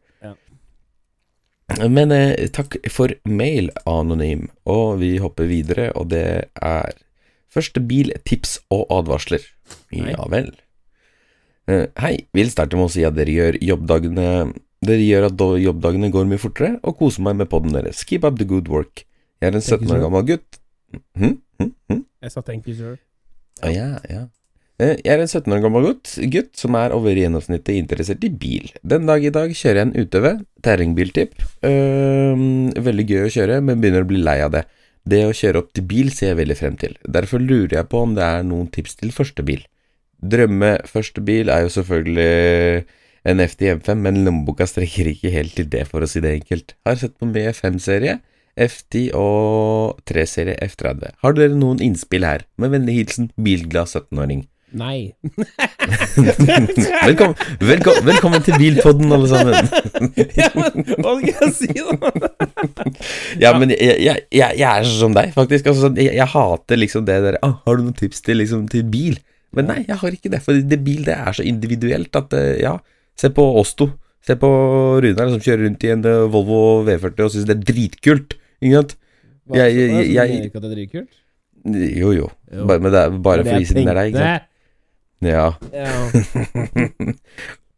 [1.78, 1.88] Ja.
[1.88, 4.48] Men eh, takk for mail, anonym.
[4.70, 6.96] Og vi hopper videre, og det er
[7.50, 9.44] første bil, tips og advarsler.
[9.92, 10.10] Hei.
[10.14, 10.50] Ja vel.
[11.70, 14.26] Eh, hei, vil starte med å si at dere gjør jobbdagene
[14.80, 18.00] Dere gjør at jobbdagene går mye fortere, og koser meg med podden deres.
[18.08, 19.02] Keep up the good work.
[19.36, 20.56] Jeg er en 17 år gammel gutt.
[21.20, 21.34] Hm?
[21.60, 21.72] Hm?
[21.92, 21.98] Hm?
[22.24, 22.94] Jeg sa thank you, sir.
[23.60, 24.22] Å, ja, ja.
[24.80, 28.30] Eh, Jeg er en 17 år gammel gutt, gutt som er over gjennomsnittet interessert i
[28.32, 28.70] bil.
[28.80, 30.28] Den dag i dag kjører jeg en UTV,
[30.64, 31.34] terrengbiltipp.
[31.60, 34.64] Uh, veldig gøy å kjøre, men begynner å bli lei av det.
[35.04, 36.96] Det å kjøre opp til bil ser jeg veldig frem til.
[37.04, 39.66] Derfor lurer jeg på om det er noen tips til første bil.
[40.20, 42.84] Drømme første bil er jo selvfølgelig
[43.30, 46.72] en FT M5, men lommeboka strekker ikke helt til det, for å si det enkelt.
[46.88, 48.20] Har sett på mye 5-serie,
[48.60, 51.20] F10 og 3-serie F30.
[51.24, 52.46] Har dere noen innspill her?
[52.60, 54.46] Med vennlig hilsen bilglad 17-åring.
[54.70, 55.10] Nei.
[57.10, 59.70] Velkommen, velkommen, velkommen til Bilpodden, alle sammen.
[60.38, 62.10] ja, men hva skal jeg si, da?
[63.42, 65.66] Ja, men jeg, jeg, jeg, er som deg, faktisk.
[65.72, 68.84] Altså, jeg, jeg hater liksom det der ah, Har du noen tips til, liksom, til
[68.92, 69.18] bil?
[69.56, 70.42] Men nei, jeg har ikke det.
[70.44, 72.76] For det bil det er så individuelt at eh, Ja,
[73.18, 73.88] se på oss to.
[74.26, 74.50] Se på
[75.02, 78.36] Runar som kjører rundt i en eh, Volvo V40 og syns det er dritkult.
[78.62, 78.94] Ikke sant?
[79.50, 81.10] Hva, Jeg- jeg- jeg, jeg- ikke at det er dritkult?
[81.98, 82.30] Jo, jo.
[82.54, 82.64] Jo.
[82.70, 84.46] Bare, men det er bare Det for å vise den der ikke sant?
[85.20, 85.50] Ja.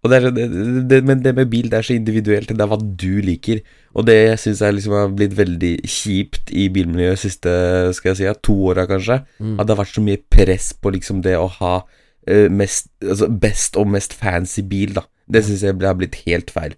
[0.02, 0.44] og det er, så- det,
[0.90, 2.48] det, men det med bil, det er så individuelt.
[2.50, 3.59] Det er hva du liker.
[3.94, 7.50] Og det syns jeg liksom har blitt veldig kjipt i bilmiljøet siste
[7.96, 9.16] skal jeg si, to åra, kanskje.
[9.38, 9.57] Mm.
[9.59, 13.26] At det har vært så mye press på liksom det å ha uh, mest, altså
[13.31, 15.05] best og mest fancy bil, da.
[15.33, 16.74] Det syns jeg har blitt helt feil.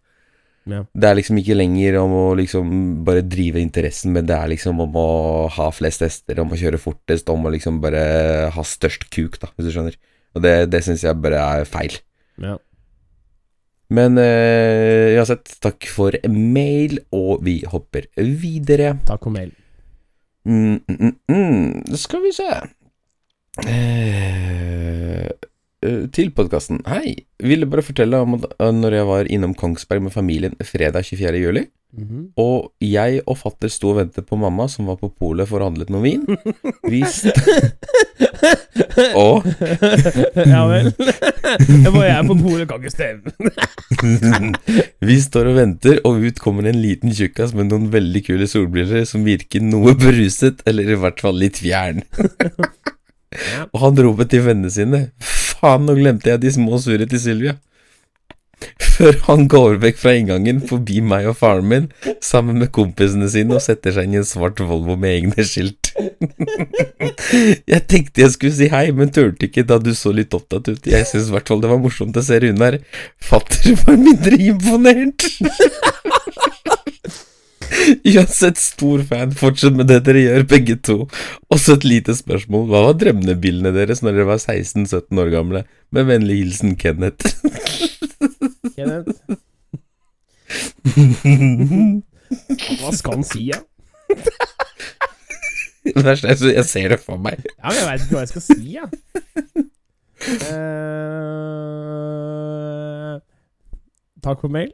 [0.64, 0.80] Ja.
[0.96, 2.68] Det er liksom ikke lenger om å liksom
[3.04, 5.08] bare drive interessen, men det er liksom om å
[5.52, 8.04] ha flest hester, om å kjøre fortest, om å liksom bare
[8.54, 9.96] ha størst kuk, da, hvis du skjønner.
[10.34, 11.98] Og det, det syns jeg bare er feil.
[12.42, 12.56] Ja.
[13.94, 18.96] Men eh, uansett, takk for mail, og vi hopper videre.
[19.06, 19.52] Takk for mail.
[20.44, 21.94] Mm, mm, mm, mm.
[21.96, 22.44] Skal vi se
[23.64, 26.82] eh, eh, Til podkasten.
[26.90, 27.14] Hei.
[27.40, 31.40] Ville bare fortelle om at eh, når jeg var innom Kongsberg med familien fredag 24.
[31.40, 31.64] juli,
[31.96, 32.24] -hmm.
[32.36, 35.70] og jeg og fatter sto og ventet på mamma, som var på polet for å
[35.70, 36.26] handle noe vin.
[36.92, 37.32] Vi st
[39.24, 39.44] og
[40.52, 40.90] ja vel.
[40.94, 43.32] Jeg var jeg på polet, kan ikke stemme.
[45.08, 49.06] Vi står og venter, og ut kommer en liten tjukkas med noen veldig kule solbriller
[49.08, 52.02] som virker noe beruset, eller i hvert fall litt fjern.
[53.72, 57.56] og han roper til vennene sine Faen, nå glemte jeg de små surre til Sylvia.
[58.94, 61.88] Før han går vekk fra inngangen, forbi meg og faren min,
[62.24, 65.92] sammen med kompisene sine, og setter seg inn i en svart Volvo med egne skilt.
[67.72, 70.90] jeg tenkte jeg skulle si hei, men turte ikke da du så litt opptatt ut.
[70.90, 72.78] Jeg syns i hvert fall det var morsomt å se Runar.
[73.22, 75.28] Fatter var mindre imponert.
[78.04, 80.96] Uansett stor fan, fortsett med det dere gjør, begge to.
[81.52, 85.64] Også et lite spørsmål, hva var drømmebildene deres når dere var 16-17 år gamle?
[85.94, 87.34] Med vennlig hilsen Kenneth.
[88.74, 89.18] Kenneth.
[92.80, 93.58] Hva skal han si, da?
[95.84, 97.36] Det verste er at jeg ser det for meg.
[97.58, 98.88] Ja, men jeg veit ikke hva jeg skal si, jeg.
[100.48, 100.64] Uh,
[104.24, 104.72] takk for mail.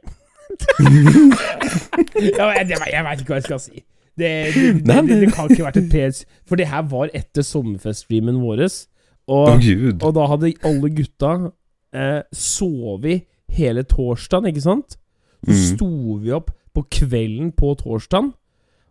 [0.79, 3.83] vet, jeg, jeg veit ikke hva jeg skal si.
[4.15, 7.43] Det, det, det, det, det kan ikke vært et PS For det her var etter
[7.47, 8.63] sommerfeststreamen vår.
[9.27, 9.59] Og, oh,
[10.03, 11.31] og da hadde alle gutta
[11.95, 14.97] eh, sovet hele torsdagen, ikke sant?
[15.45, 15.61] Så Mm.
[15.75, 18.33] sto vi opp på kvelden på torsdagen,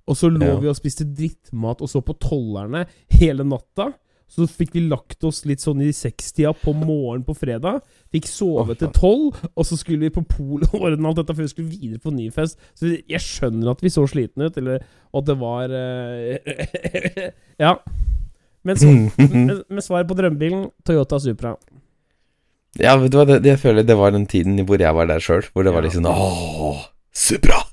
[0.08, 0.58] og så lå Ja.
[0.60, 3.92] vi og spiste drittmat og så på Tollerne hele natta.
[4.30, 7.80] Så fikk vi lagt oss litt sånn i sekstida på morgenen på fredag.
[8.12, 11.42] Fikk sove til tolv, og så skulle vi på polet og ordne alt dette før
[11.42, 12.56] vi skulle videre på ny fest.
[12.78, 16.38] Så jeg skjønner at vi så slitne ut, eller at det var uh,
[17.58, 17.74] Ja.
[18.62, 18.86] Men, så,
[19.18, 21.56] men, men svaret på drømmebilen Toyota Supra.
[22.78, 25.18] Ja, vet du hva, det, jeg føler det var den tiden hvor jeg var der
[25.18, 25.88] sjøl, hvor det var Ja.
[25.88, 27.64] liksom Åh, Supra!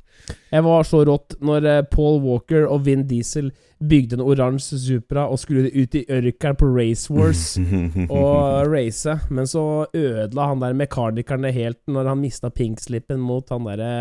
[0.51, 3.51] Jeg var så rått når eh, Paul Walker og Vin Diesel
[3.83, 7.57] bygde en oransje Supra og skulle ut i ørkenen på Race Wars
[8.09, 13.47] og race, men så ødela han der mekanikeren det helt når han mista pinkslippen mot
[13.53, 13.91] han derre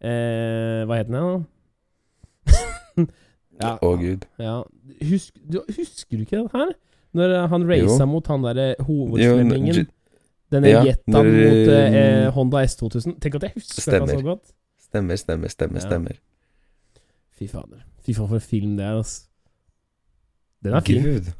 [0.00, 3.02] eh, Hva het han igjen, da?
[3.62, 4.24] ja, Å, gud.
[4.42, 4.56] ja.
[5.12, 6.72] Husk, du, husker du ikke det her?
[7.18, 9.36] Når eh, han raca mot han derre Jo,
[10.52, 13.18] Denne ja, Jettaen når, mot eh, eh, Honda S2000.
[13.22, 14.54] Tenk at jeg husker det så godt.
[14.88, 15.80] Stemmer, stemmer, stemmer.
[15.80, 15.86] Ja.
[15.88, 16.18] stemmer.
[17.38, 17.84] Fy fader.
[18.04, 19.22] Fy faen, for en film det er, altså.
[20.62, 21.02] Den er fin.
[21.06, 21.30] Gud.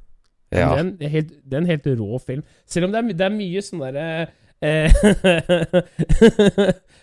[0.52, 0.70] Ja.
[0.76, 2.46] Det, er er helt, det er en helt rå film.
[2.66, 4.06] Selv om det er, det er mye sånn derre
[4.62, 4.92] Eh,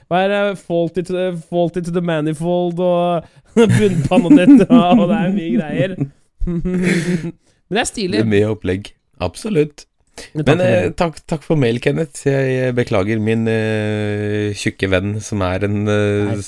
[0.08, 0.44] Hva er det?
[0.64, 3.28] Faulty to, the- faulty to the manifold og
[3.76, 5.96] bunnpannenetter og det er mye greier.
[6.48, 8.16] Men det er stilig.
[8.16, 8.94] Det er mye opplegg.
[9.20, 9.89] Absolutt.
[10.36, 12.26] Men eh, takk, takk for mail, Kenneth.
[12.30, 16.44] Jeg beklager min eh, tjukke venn som er en eh,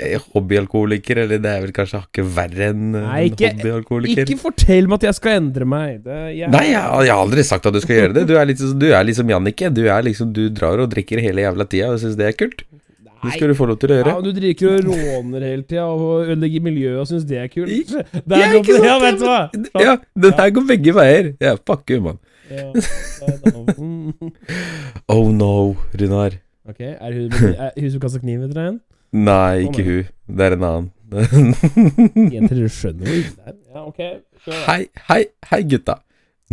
[0.00, 4.26] eh, hobbyalkoholiker, eller det er vel kanskje hakket verre enn Nei, ikke, en hobbyalkoholiker.
[4.28, 6.02] Ikke fortell meg at jeg skal endre meg.
[6.06, 8.26] Det, jeg, Nei, jeg, jeg har aldri sagt at du skal gjøre det.
[8.30, 9.72] Du er, litt, du er liksom Jannicke.
[9.74, 12.66] Du er liksom Du drar og drikker hele jævla tida og syns det er kult.
[13.20, 14.12] Det skal du få lov til å gjøre.
[14.14, 17.68] Ja, du drikker og råner hele tida og ødelegger miljøet og syns det er kult.
[17.68, 18.88] Det Ja, er ikke sånn, sant?
[18.88, 19.40] ja, vet du hva?
[19.84, 19.92] Ja,
[20.24, 21.28] den her går begge veier.
[21.44, 22.16] Ja, fuck you, mann.
[22.50, 22.72] Ja.
[25.10, 26.36] Oh no, Runar.
[26.68, 28.78] Ok, er hun, er hun som kasta kniv etter igjen?
[29.26, 30.10] Nei, ikke hun.
[30.30, 30.90] Det er en annen.
[32.34, 33.56] Jenter, dere skjønner det er.
[33.74, 34.00] Ja, ok.
[34.44, 34.60] kjør.
[34.68, 35.96] Hei, hei, hei, gutta.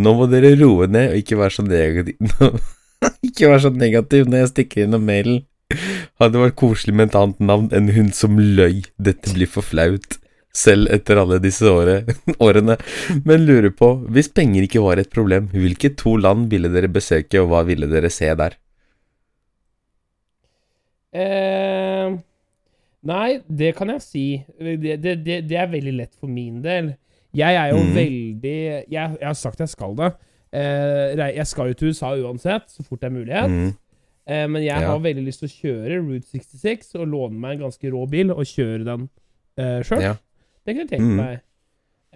[0.02, 2.18] Nå må dere roe ned og ikke være så negativ
[3.28, 5.44] Ikke være så negativ når jeg stikker innom mailen.
[6.22, 8.84] Hadde vært koselig med et annet navn enn hun som løy.
[8.98, 10.18] Dette blir for flaut.
[10.58, 11.70] Selv etter alle disse
[12.48, 12.78] årene.
[13.28, 17.42] Men lurer på, hvis penger ikke var et problem, hvilke to land ville dere besøke,
[17.44, 18.58] og hva ville dere se der?
[21.18, 22.14] Eh,
[23.08, 24.26] nei, det kan jeg si.
[24.60, 26.96] Det, det, det, det er veldig lett for min del.
[27.38, 27.92] Jeg er jo mm.
[27.96, 30.12] veldig jeg, jeg har sagt jeg skal det.
[30.58, 33.52] Eh, jeg skal jo til USA uansett, så fort det er mulighet.
[33.52, 33.74] Mm.
[34.28, 34.92] Eh, men jeg Ja.
[34.92, 38.32] har veldig lyst til å kjøre Route 66 og låne meg en ganske rå bil
[38.34, 39.10] og kjøre den
[39.60, 40.02] eh, sjøl.
[40.04, 40.16] Ja.
[40.68, 41.18] Det kunne jeg tenkt Mhm.
[41.18, 41.42] meg.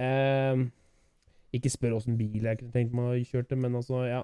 [0.01, 0.65] Eh,
[1.57, 4.21] ikke spør åssen bil jeg kunne tenkt meg å kjøre til, men altså, ja.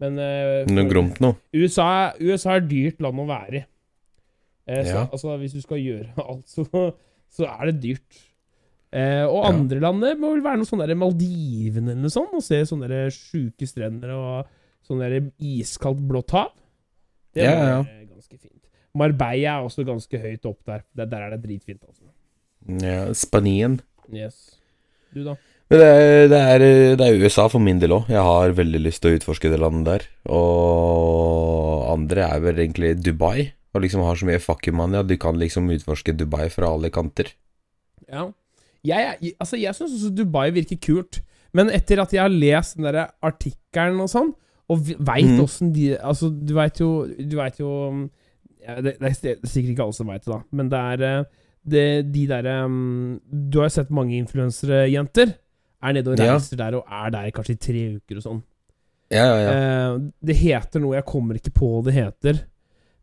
[0.00, 1.34] Men uh, gromt nå.
[1.52, 3.64] USA, USA er dyrt land å være i.
[4.70, 5.02] Uh, så, Ja.
[5.12, 6.64] altså, hvis du skal gjøre alt, så,
[7.30, 8.20] så er det dyrt.
[8.94, 9.50] Uh, og Ja.
[9.52, 12.88] andre landet må vel være noe sånn der Maldivene eller noe sånt, og se sånne
[12.90, 14.48] der sjuke strender og
[14.88, 16.50] sånn der iskaldt blått hav.
[17.34, 17.82] Det er ja.
[17.84, 18.56] ganske fint.
[18.96, 20.82] Marbella er også ganske høyt opp der.
[20.96, 22.08] Der, der er det dritfint, altså.
[22.68, 23.80] Ja, Spanien.
[24.12, 24.58] Yes.
[25.14, 25.36] Du, da?
[25.70, 26.64] Men det er, det, er,
[26.98, 28.10] det er USA for min del òg.
[28.10, 30.06] Jeg har veldig lyst til å utforske det landet der.
[30.34, 33.52] Og andre er vel egentlig Dubai.
[33.70, 36.72] Og liksom har så mye fuck you money at du kan liksom utforske Dubai fra
[36.74, 37.30] alle kanter.
[38.10, 38.26] Ja.
[38.86, 41.20] Jeg, altså, jeg syns også Dubai virker kult,
[41.54, 44.32] men etter at jeg har lest den der artikkelen og sånn,
[44.70, 45.74] og veit åssen mm.
[45.74, 47.70] de Altså, du veit jo Du vet jo
[48.62, 51.24] ja, det, det er sikkert ikke alle som veit det, da, men det er eh,
[51.66, 55.34] det, de derre um, Du har jo sett mange influensere, jenter,
[55.80, 56.34] er nede og Ja.
[56.34, 58.40] reiser der og er der kanskje i tre uker og sånn.
[59.10, 59.50] Ja, ja, ja.
[59.50, 62.44] Eh, det heter noe Jeg kommer ikke på hva det heter,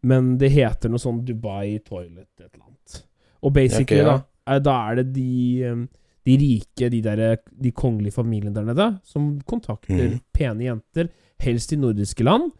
[0.07, 3.01] men det heter noe sånn Dubai Toilet et eller annet.
[3.43, 4.17] Og basically, okay, ja.
[4.17, 5.87] da, er, da er det de, um,
[6.25, 10.21] de rike, de der De kongelige familiene der nede, som kontakter mm.
[10.33, 11.09] pene jenter,
[11.43, 12.51] helst i nordiske land.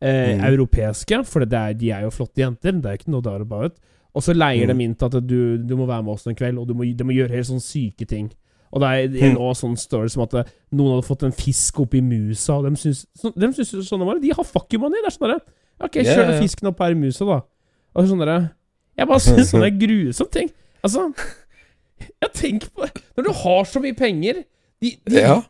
[0.00, 0.44] Eh, mm.
[0.50, 2.72] Europeiske, for det er, de er jo flotte jenter.
[2.72, 3.78] Det er ikke noe about it.
[4.16, 4.72] Og så leier mm.
[4.72, 6.86] de inn til at du, du må være med oss en kveld, og du må,
[6.88, 8.30] de må gjøre helt sånne syke ting.
[8.72, 9.54] Og det er, det er Mhm.
[9.54, 13.06] sånn story som at eh, noen hadde fått en fisk oppi musa, og de syns,
[13.14, 14.20] så, de syns sånn det var.
[14.20, 15.00] De har fuck you money.
[15.04, 15.40] Det er sånn derre
[15.76, 16.40] Ok, kjør yeah, yeah.
[16.40, 17.42] fisken opp her i musa, da.
[17.94, 18.38] Og sånn derre
[18.96, 20.50] Jeg bare syns sånn er grusomt ting.
[20.82, 21.10] Altså
[22.22, 23.02] Ja, tenk på det.
[23.16, 24.42] Når du har så mye penger
[24.80, 25.42] de, de, ja.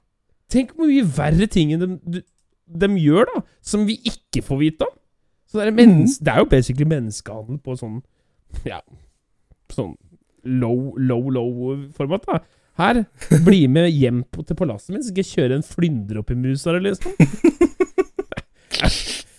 [0.51, 2.23] Tenk hvor mye verre ting de, de,
[2.67, 4.95] de gjør, da, som vi ikke får vite om.
[5.47, 6.05] Så det, er mm.
[6.23, 8.01] det er jo basically menneskehandel på sånn
[8.73, 8.81] Ja,
[9.73, 9.95] sånn
[10.47, 12.39] low, low, low format, da.
[12.79, 13.05] Her,
[13.47, 16.37] bli med hjem på, til palasset mitt, så skal jeg kjøre en flyndre opp i
[16.39, 17.13] musa, di, liksom.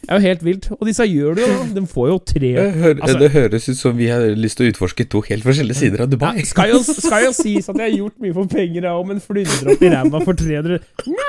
[0.08, 0.68] Det er jo helt vilt.
[0.78, 1.66] Og disse gjør det jo, da.
[1.76, 4.72] De får jo tre Det, Altså- det høres ut som vi har lyst til å
[4.72, 6.32] utforske to helt forskjellige sider av Dubai.
[6.40, 9.06] Ja, skal, jo, skal jo sies at jeg har gjort mye for penger, jeg òg,
[9.10, 10.80] men flyndre opp i ræva for 300
[11.12, 11.28] Nja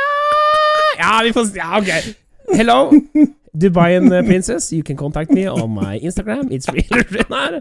[1.02, 1.90] Ja, vi får Ja, ok.
[2.50, 2.90] Hello,
[3.56, 4.72] Dubaian uh, princess.
[4.72, 6.50] You can contact me on my Instagram.
[6.50, 7.60] It's really Runar.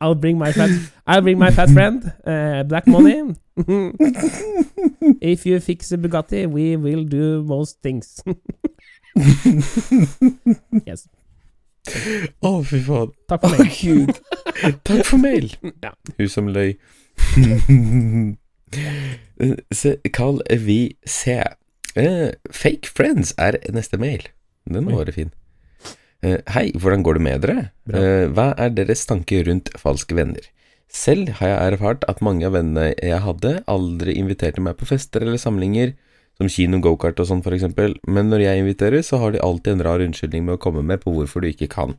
[0.00, 0.70] I'll bring my fat
[1.06, 3.34] I'll bring my fat friend, uh, Black Money.
[5.20, 8.22] If you fix a Bugatti, we will do most things.
[10.86, 11.08] yes.
[12.42, 13.12] Å, fy faen.
[13.28, 14.08] Takk for mail.
[14.08, 14.72] Oh.
[14.88, 15.50] Takk for mail.
[15.84, 15.92] Ja.
[16.16, 16.74] Hun som løy.
[19.70, 21.42] Se, Carl vi se.
[21.94, 24.26] Eh, fake friends er neste mail.
[24.66, 25.30] Den var fin.
[26.24, 27.66] Uh, hei, hvordan går det med dere?
[27.92, 30.46] Eh, hva er deres tanker rundt falske venner?
[30.88, 35.26] Selv har jeg erfart at mange av vennene jeg hadde, aldri inviterte meg på fester
[35.26, 35.92] eller samlinger,
[36.38, 39.76] som kino, gokart og sånn for eksempel, men når jeg inviterer, så har de alltid
[39.76, 41.94] en rar unnskyldning med å komme med på hvorfor du ikke kan.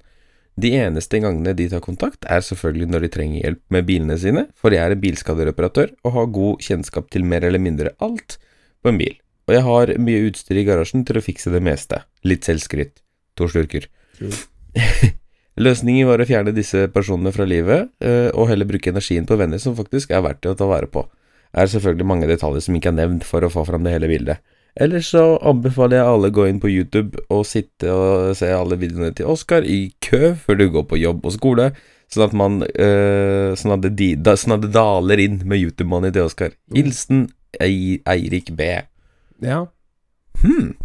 [0.60, 4.48] De eneste gangene de tar kontakt, er selvfølgelig når de trenger hjelp med bilene sine,
[4.56, 8.40] for jeg er en bilskadereparatør og har god kjennskap til mer eller mindre alt
[8.82, 9.16] på en bil,
[9.46, 12.02] og jeg har mye utstyr i garasjen til å fikse det meste.
[12.26, 13.02] Litt selvskryt.
[13.38, 13.88] To slurker.
[15.66, 19.62] Løsningen var å fjerne disse personene fra livet, eh, og heller bruke energien på venner
[19.62, 21.06] som faktisk er verdt å ta vare på.
[21.56, 24.10] Det Er selvfølgelig mange detaljer som ikke er nevnt for å få fram det hele
[24.12, 24.42] bildet.
[24.76, 28.76] Ellers så anbefaler jeg alle å gå inn på YouTube og sitte og se alle
[28.76, 31.70] videoene til Oskar i kø før du går på jobb og skole,
[32.12, 36.28] sånn at man øh, sånn, at det, sånn at det daler inn med YouTube-money til
[36.28, 36.58] Oskar.
[36.76, 37.30] Hilsen
[37.64, 38.68] Eirik B.
[39.44, 39.66] Ja.
[40.44, 40.76] Hmm.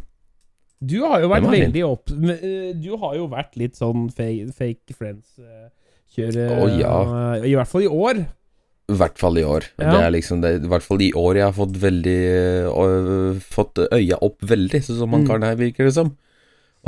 [0.81, 2.11] Du har jo vært veldig opp...
[2.11, 6.95] eh, Du har jo vært litt sånn fake, fake friends-kjøre Å, ja.
[7.45, 8.23] I hvert fall i år.
[8.91, 9.67] I hvert fall i år.
[9.79, 9.91] Ja.
[9.93, 12.17] Det er liksom det, I hvert fall i år jeg har fått veldig
[12.73, 15.29] øh, Fått øya opp veldig, sånn som han Mm.
[15.29, 16.11] karen her virker det som.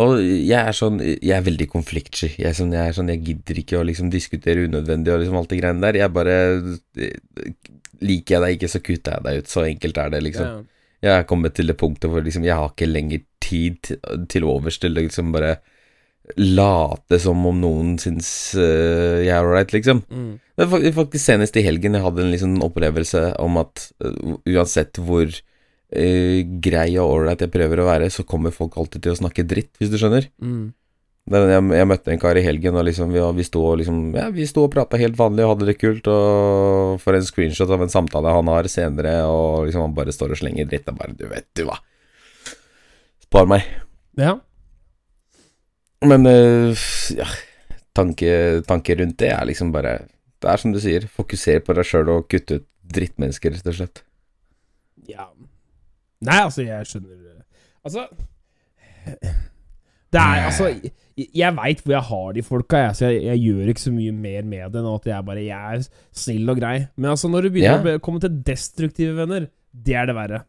[0.03, 2.33] Og jeg er sånn Jeg er veldig konfliktsky.
[2.41, 5.61] Jeg sånn Jeg, sånn, jeg gidder ikke å liksom diskutere unødvendig og liksom alt det
[5.61, 6.01] greiene der.
[6.01, 6.37] Jeg bare
[8.03, 9.51] Liker jeg deg ikke, så kutter jeg deg ut.
[9.53, 10.47] Så enkelt er det, liksom.
[10.49, 10.72] Ja.
[11.03, 14.45] Jeg er kommet til det punktet hvor liksom jeg har ikke lenger tid til- til
[14.47, 15.57] overs til å liksom bare
[16.39, 20.05] late som om noen syns uh, jeg er ålreit, liksom.
[20.09, 20.37] Mm.
[20.57, 25.01] Det var faktisk senest i helgen jeg hadde en liksom opplevelse om at uh, uansett
[25.03, 29.19] hvor uh, grei og ålreit jeg prøver å være, så kommer folk alltid til å
[29.19, 30.31] snakke dritt, hvis du skjønner.
[30.41, 30.71] Mm.
[31.31, 34.27] Jeg, jeg møtte en kar i helgen, og liksom vi, vi sto og liksom Ja,
[34.29, 38.33] og prata helt vanlig og hadde det kult, og for en screenshot av en samtale
[38.35, 41.47] han har senere, og liksom han bare står og slenger dritt, og bare Du vet
[41.55, 41.79] du hva.
[43.23, 43.69] Spar meg.
[44.19, 44.35] Ja.
[46.03, 46.75] Men øh,
[47.15, 47.29] ja,
[47.95, 48.33] tanke,
[48.67, 50.01] tanke rundt det er liksom bare
[50.43, 53.79] Det er som du sier, fokuser på deg sjøl og kutte ut drittmennesker, rett og
[53.79, 54.03] slett.
[55.09, 55.29] ja.
[56.23, 57.41] Nei, altså, jeg skjønner
[57.83, 58.05] Altså
[60.13, 60.69] Det er altså
[61.35, 64.15] Jeg, veit hvor jeg har de folka, jeg, så jeg, jeg gjør ikke så mye
[64.15, 65.85] mer med det enn at jeg bare Jeg er
[66.23, 66.77] snill og grei.
[66.97, 67.99] Men altså, når du begynner yeah.
[68.01, 70.41] å komme til destruktive venner, det er det verre.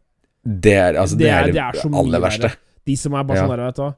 [0.43, 2.49] Det er altså Det det, er- det er så mye aller verste.
[2.49, 2.59] verre.
[2.83, 3.43] De som er bare Ja.
[3.43, 3.91] sånn der, vet du hva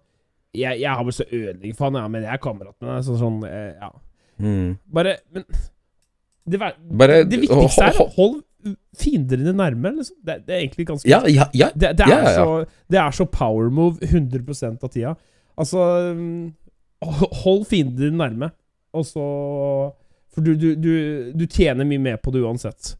[0.55, 3.05] Jeg, jeg har vel så ødelegg for han, ja, men jeg er kamerat med deg.
[3.07, 3.89] Sånn, sånn eh, ja.
[4.39, 4.77] Mm.
[4.93, 5.43] Bare Men
[6.45, 8.43] det, Bare det viktigste er hold
[8.97, 10.17] fiender dine nærme, liksom.
[10.25, 11.69] Det, det er egentlig ganske Ja, ja, ja.
[11.73, 12.43] Det, det, er Ja, ja, ja.
[12.43, 15.15] Så, det er så power move 100 av tida.
[15.57, 16.53] Altså mm,
[17.43, 18.51] Hold fienden din nærme,
[18.95, 19.23] og så
[20.35, 20.91] For du, du, du,
[21.31, 22.95] du tjener mye mer på det uansett.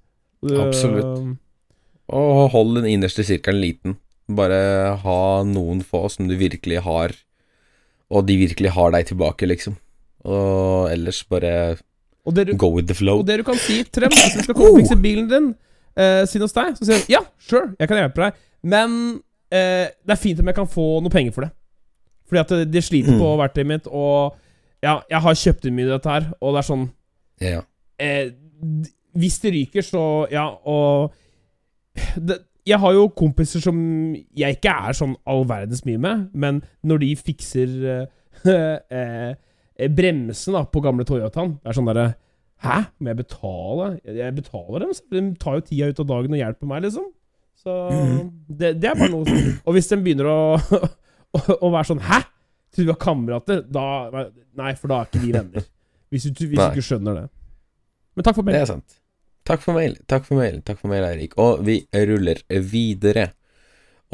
[0.46, 1.38] Du- Absolutt.
[2.16, 3.96] Og hold den innerste sirkelen liten.
[4.32, 7.12] Bare ha noen få som du virkelig har,
[8.10, 9.76] og de virkelig har deg tilbake, liksom.
[10.26, 11.78] Og ellers bare
[12.26, 13.20] Og du, go with the flow.
[13.20, 15.52] og det du kan si, Trem, hvis du skal komme og fikse bilen din
[15.98, 18.96] eh, sin hos deg, så sier du ja, sure, jeg kan hjelpe deg, men
[19.54, 21.52] eh, det er fint om jeg kan få noe penger for det.
[22.28, 23.20] Fordi at det, sliter Mm.
[23.22, 24.36] på verktøyet mitt, og
[24.84, 26.90] ja, jeg har kjøpt inn mye dette her, og det er sånn
[27.42, 27.62] Ja.
[28.00, 28.32] eh,
[29.16, 31.12] Hvis det ryker, så Ja, og
[32.18, 33.78] det, Jeg har jo kompiser som
[34.36, 37.76] jeg ikke er sånn all verdens mye med, men når de fikser
[38.46, 38.80] eh,
[39.80, 42.08] eh, bremsen da på gamle Toyotaen Det er sånn derre
[42.66, 42.80] Hæ?
[43.00, 44.00] Må jeg betale?
[44.08, 47.10] Jeg, betaler dem, så de tar jo tida ut av dagen og hjelper meg, liksom.
[47.60, 47.74] Så
[48.48, 50.38] det, det er bare noe som Og hvis de begynner å,
[51.36, 52.22] å, å være sånn Hæ?
[52.76, 53.64] Trodde vi var kamerater?
[53.72, 53.86] Da
[54.56, 55.66] Nei, for da er ikke vi venner.
[56.14, 57.26] Hvis du, hvis du ikke skjønner det.
[58.16, 59.00] Men takk for Det er sant.
[59.46, 61.36] Takk for mail, takk for mail, takk for mail, Eirik.
[61.42, 62.40] Og vi ruller
[62.72, 63.28] videre.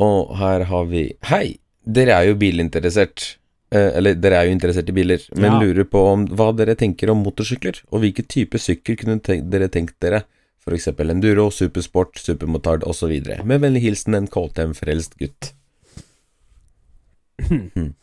[0.02, 1.46] Og her har vi Hei,
[1.86, 3.38] dere er jo bilinteressert.
[3.72, 5.60] Eh, eller dere er jo interessert i biler, men Ja.
[5.62, 9.70] lurer på om hva dere tenker om motorsykler, og hvilken type sykkel kunne tenk, dere
[9.72, 10.26] tenkt dere?
[10.68, 13.10] Eksempel enduro, supersport, supermotard osv.
[13.44, 15.54] Med vennlig hilsen en KTM-frelst gutt.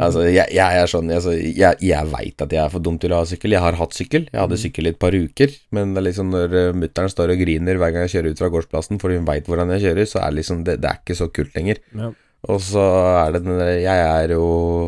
[0.00, 3.12] Altså, jeg, jeg er sånn altså, Jeg, jeg veit at jeg er for dum til
[3.12, 3.56] å ha sykkel.
[3.56, 4.28] Jeg har hatt sykkel.
[4.30, 5.56] Jeg hadde sykkel i et par uker.
[5.76, 8.44] Men det er liksom når uh, mutter'n står og griner hver gang jeg kjører ut
[8.44, 11.02] fra gårdsplassen fordi hun veit hvordan jeg kjører, så er det liksom det, det er
[11.02, 11.82] ikke så kult lenger.
[11.98, 12.12] Ja.
[12.46, 12.82] Og så
[13.24, 14.44] er det den der Jeg er jo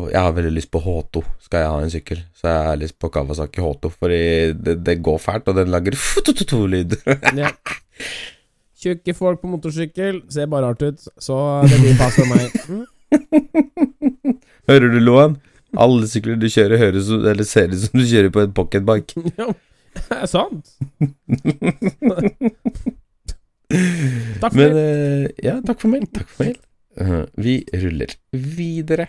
[0.07, 2.21] Jeg har veldig lyst på H2, skal jeg ha en sykkel.
[2.37, 4.23] Så jeg har lyst på Kawasaki H2, fordi
[4.55, 6.95] det, det går fælt, og den lager futututu-lyd.
[7.37, 7.51] Ja.
[8.79, 11.35] Tjukke folk på motorsykkel ser bare rart ut, så
[11.67, 12.47] det blir pass for meg.
[12.69, 12.85] Mm.
[14.69, 15.37] Hører du, Loan?
[15.77, 19.13] Alle sykler du kjører, høres Eller ser ut som du kjører på en pocketbike.
[19.89, 20.67] Ja, det er sant.
[24.39, 24.83] Takk for Men det.
[24.83, 26.05] eh, ja, takk for mail.
[26.13, 26.57] Takk for mail.
[27.01, 29.07] Eh, vi ruller videre.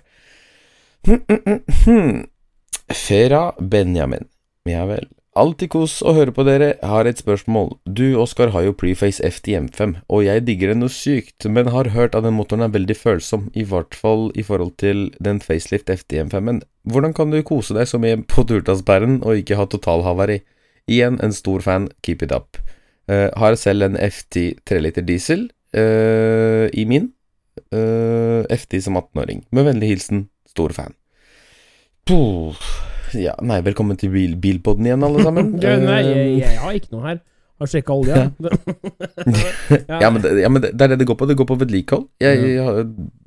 [2.92, 4.24] Fera Benjamin.
[4.68, 5.07] Ja vel.
[5.39, 6.72] Alltid kos å høre på dere.
[6.83, 7.76] Har et spørsmål.
[7.87, 12.16] Du, Oskar, har jo Preface FTM5, og jeg digger den noe sykt, men har hørt
[12.18, 16.64] at den motoren er veldig følsom, i hvert fall i forhold til den facelift FTM5-en.
[16.91, 20.41] Hvordan kan du kose deg så mye på Durtasbæren og ikke ha totalhavari?
[20.91, 22.59] Igjen en stor fan, keep it up.
[23.07, 25.47] Uh, har selv en FT 3 liter diesel
[25.78, 27.12] uh, i min.
[27.70, 29.47] Uh, FT som 18-åring.
[29.55, 30.97] Med vennlig hilsen Stor fan.
[32.11, 32.59] Puh.
[33.18, 35.52] Ja, nei, velkommen til bil bilpodden igjen, alle sammen.
[35.62, 37.20] Du, nei, jeg, Eh, jeg har ikke noe her.
[37.61, 38.20] Har sjekka olja.
[40.00, 41.26] Ja, men, det, ja, men det, det er det det går på.
[41.28, 42.06] Det går på vedlikehold.
[42.22, 42.84] Jeg, jeg,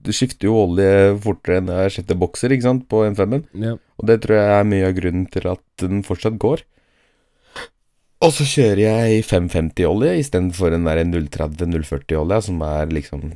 [0.08, 0.88] jeg skifter jo olje
[1.24, 3.44] fortere enn jeg skifter bokser, ikke sant, på M5-en.
[3.62, 3.76] ja.
[4.02, 6.64] Og det tror jeg er mye av grunnen til at den fortsatt går.
[8.26, 13.34] Og så kjører jeg 550-olje istedenfor den der 030-040-olja, som er liksom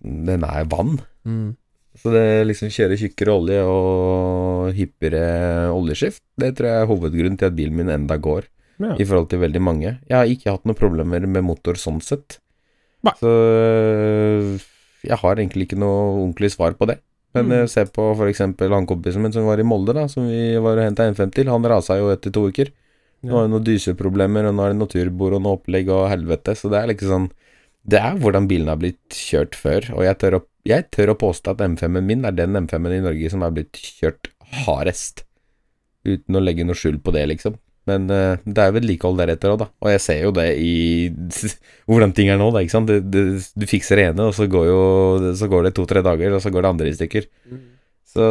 [0.00, 1.00] Den er vann.
[1.28, 1.57] Mm.
[1.98, 7.48] Så det liksom kjøre tjukkere olje og hyppigere oljeskift, det tror jeg er hovedgrunnen til
[7.50, 8.44] at bilen min enda går,
[8.78, 8.94] Ja.
[8.94, 9.98] i forhold til veldig mange.
[10.08, 12.38] Jeg har ikke hatt noen problemer med motor sånn sett.
[13.02, 13.12] Nei.
[13.18, 14.58] Så øh,
[15.06, 16.98] jeg har egentlig ikke noe ordentlig svar på det.
[17.34, 17.52] Men Mm.
[17.62, 20.78] eh, se på eksempel han kompisen min som var i Molde, da, som vi var
[20.78, 21.46] og henta M5 til.
[21.50, 22.70] Han rasa jo etter to uker.
[23.22, 26.08] Nå har han noen dyseproblemer, og nå er det noe turbor og noe opplegg og
[26.08, 26.54] helvete.
[26.56, 27.30] Så det er liksom sånn
[27.88, 31.18] Det er hvordan bilen har blitt kjørt før, og jeg tør å, jeg tør å
[31.20, 34.30] påstå at M5-en min er den M5-en i Norge som er blitt kjørt
[34.64, 35.24] hardest.
[36.08, 37.56] Uten å legge noe skjul på det, liksom.
[37.88, 39.68] Men uh, det er vedlikehold deretter òg, da.
[39.80, 40.72] Og jeg ser jo det i
[41.88, 42.60] hvordan ting er nå, da.
[42.64, 42.90] Ikke sant.
[42.90, 44.80] Du, du, du fikser det ene, og så går jo
[45.38, 47.30] Så går det to-tre dager, og så går det andre i stykker.
[48.08, 48.28] Så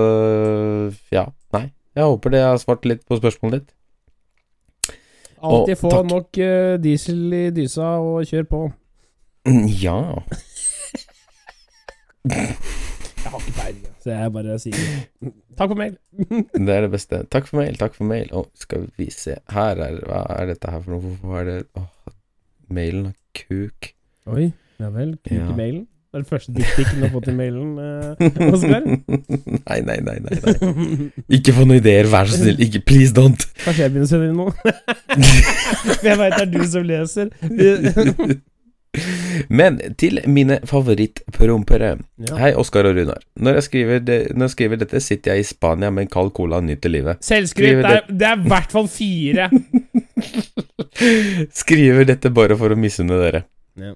[1.13, 1.25] ja,
[1.55, 1.67] nei.
[1.97, 3.73] Jeg håper det har svart litt på spørsmålet ditt.
[5.37, 8.61] Alltid få nok eh, diesel i dysa og kjør på.
[9.47, 9.97] Mm, Ja.
[12.27, 14.77] Jeg har ikke peiling, så jeg bare sier
[15.59, 15.97] takk for mail.
[16.67, 17.19] Det er det beste.
[17.33, 18.31] Takk for mail, takk for mail.
[18.31, 21.03] Å, skal vi se Her er Hva er dette her for noe?
[21.19, 22.15] Hvorfor er det Åh,
[22.71, 23.91] mailen har kuk.
[24.31, 24.47] Oi,
[24.79, 25.13] ja vel.
[25.27, 25.45] Kuk Ja.
[25.51, 25.85] i mailen.
[26.07, 28.85] Det er det første dickpicen du har fått i mailen, eh, Oskar.
[29.67, 31.07] nei, nei, nei, nei, nei.
[31.35, 32.61] Ikke få noen ideer, vær så snill.
[32.63, 33.43] Ikke, please don't.
[33.65, 34.53] Kanskje jeg begynner å sende inn noe?
[36.07, 37.27] Jeg veit det er du som leser.
[39.49, 41.93] Men til mine favorittprompere.
[42.27, 42.39] Ja.
[42.41, 43.21] Hei, Oskar og Runar.
[43.35, 46.33] Når jeg, skriver det, når jeg skriver dette, sitter jeg i Spania med en kald
[46.37, 47.21] cola og nyter livet.
[47.25, 47.83] Selvskryt.
[47.85, 49.49] Det det er i hvert fall fire.
[51.61, 53.45] Skriver dette bare for å misunne dere.
[53.77, 53.95] Ja.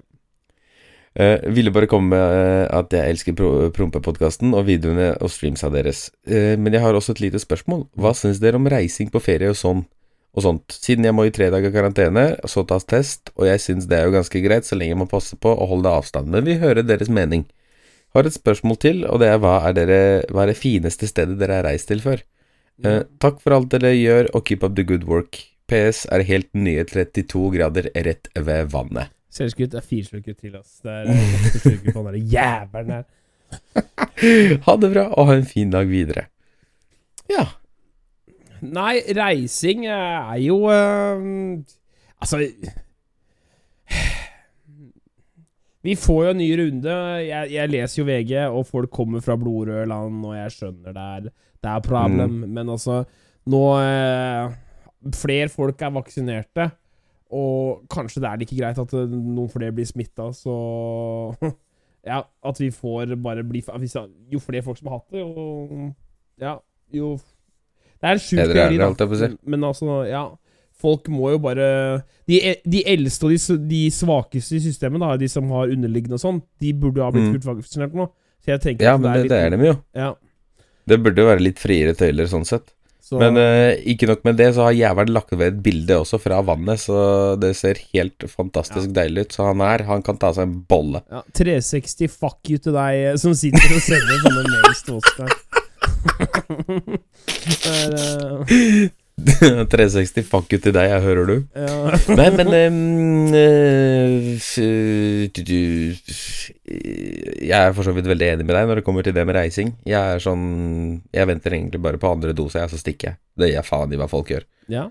[1.12, 5.68] Uh, ville bare komme med uh, at jeg elsker pro Prompepodkasten og videoene og streamsa
[5.72, 6.06] deres.
[6.24, 7.84] Uh, men jeg har også et lite spørsmål.
[8.00, 9.84] Hva syns dere om reising på ferie og sånn?
[10.32, 10.72] Og sånt.
[10.72, 14.06] Siden jeg må i tre dager karantene, så tas test, og jeg syns det er
[14.08, 16.30] jo ganske greit så lenge man passer på å holde avstand.
[16.32, 17.44] Men vi hører deres mening.
[18.16, 20.00] Har et spørsmål til, og det er hva er, dere,
[20.32, 22.24] hva er det fineste stedet dere har reist til før?
[22.82, 25.38] Eh, takk for alt dere gjør, og keep up the good work.
[25.70, 29.12] PS er helt nye 32 grader rett ved vannet.
[29.32, 30.80] Selvskryt er fire stykker til, ass.
[30.84, 33.08] Det er eh, stykker på den der jævelen her.
[34.64, 36.28] Ha det bra, og ha en fin dag videre.
[37.28, 37.48] Ja.
[38.62, 41.22] Nei, reising er jo eh,
[42.22, 42.38] Altså
[45.82, 46.92] Vi får jo en ny runde.
[47.26, 51.06] Jeg, jeg leser jo VG, og folk kommer fra blodrøde land, og jeg skjønner det
[51.16, 51.24] er,
[51.58, 52.36] det er problem.
[52.46, 53.00] Men altså,
[53.50, 54.54] nå eh,
[55.18, 56.68] Flere folk er vaksinerte,
[57.34, 60.54] og kanskje det er like greit at eh, noen flere blir smitta, så
[62.06, 63.62] Ja, at vi får bare bli
[64.30, 65.90] Jo flere folk som har hatt det, jo
[66.38, 66.56] Ja,
[66.94, 67.16] jo
[68.02, 69.28] Det er en sjuk er teori, da.
[69.46, 70.24] Men, altså, ja
[70.82, 71.66] Folk må jo bare
[72.26, 76.22] De, de eldste og de, de svakeste i systemet, da, de som har underliggende og
[76.24, 77.36] sånn, de burde ha blitt Mm.
[77.38, 78.08] fullt vaksinert nå.
[78.42, 79.76] Så jeg tenker ja, men det, det er litt- dem jo.
[79.94, 80.12] Ja,
[80.90, 82.72] Det burde jo være litt friere tøyler sånn sett.
[82.98, 86.18] så, Men uh, ikke nok med det, så har jævelen lagt ved et bilde også
[86.18, 89.32] fra vannet, så det ser helt fantastisk deilig ut.
[89.38, 91.04] Så han er, han kan ta seg en bolle.
[91.10, 95.14] ja, 360 fuck you til deg eh, som sitter og sender sånne mails til oss
[95.20, 95.30] der.
[97.68, 97.92] Er,
[98.46, 98.90] uh...
[99.22, 101.34] 360 fuck you til deg, jeg hører du.
[101.54, 101.98] ja.
[102.16, 104.38] Nei, men um, eh,
[107.46, 109.36] Jeg er for så vidt veldig enig med deg når det kommer til det med
[109.36, 109.74] reising.
[109.86, 110.46] Jeg er sånn
[111.14, 113.20] Jeg venter egentlig bare på andre dose, jeg, så stikker jeg.
[113.38, 114.48] Det gir jeg faen i hva folk gjør.
[114.72, 114.88] ja.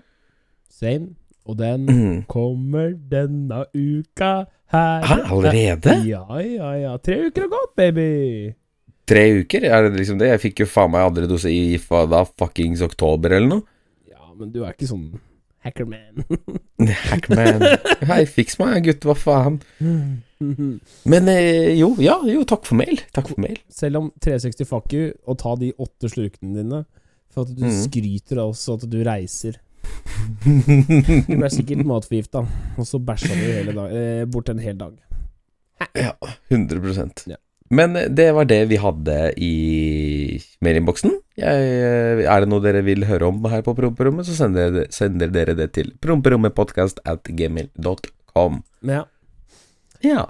[0.82, 1.12] Same.
[1.46, 2.24] Og den Mhm.
[2.30, 5.02] kommer denne uka her.
[5.06, 5.94] Hæ, allerede?
[6.08, 6.96] Ja, ja, ja.
[6.98, 8.54] Tre uker har gått, baby.
[9.12, 9.66] Tre uker?
[9.68, 10.30] Er det liksom det?
[10.30, 13.66] Jeg fikk jo faen meg andre dose i da fuckings oktober eller noe.
[14.08, 15.10] Ja, men du er ikke sånn
[15.62, 16.24] hackerman.
[17.10, 17.64] Hackman.
[18.08, 19.60] Hei, fiks meg, gutt, hva faen.
[20.40, 23.02] Men eh, jo, ja, jo, takk for mail.
[23.14, 23.60] Takk for mail.
[23.70, 26.82] Selv om 360 fuck you, og ta de åtte slurkene dine
[27.32, 27.76] for at du mm.
[27.84, 29.60] skryter av oss at du reiser.
[30.42, 32.44] Du ble sikkert matforgifta,
[32.76, 34.98] og så bæsja du hele dag, eh, bort en hel dag.
[35.98, 36.12] Ja,
[36.52, 37.38] 100 Ja.
[37.72, 39.52] Men det var det vi hadde i
[40.60, 41.14] mailinnboksen.
[41.40, 45.32] Eh, Er det noe dere vil høre om her på Promperommet, så sender, dere- sender
[45.32, 48.62] dere det til promperommetpodkast at gmail.com.
[48.84, 49.04] Ja,
[50.04, 50.26] Ja.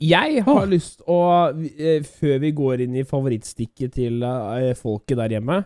[0.00, 0.68] Jeg har oh.
[0.68, 1.16] lyst å
[1.76, 5.58] eh, Før vi går inn i favorittstikket til eh, folket der hjemme,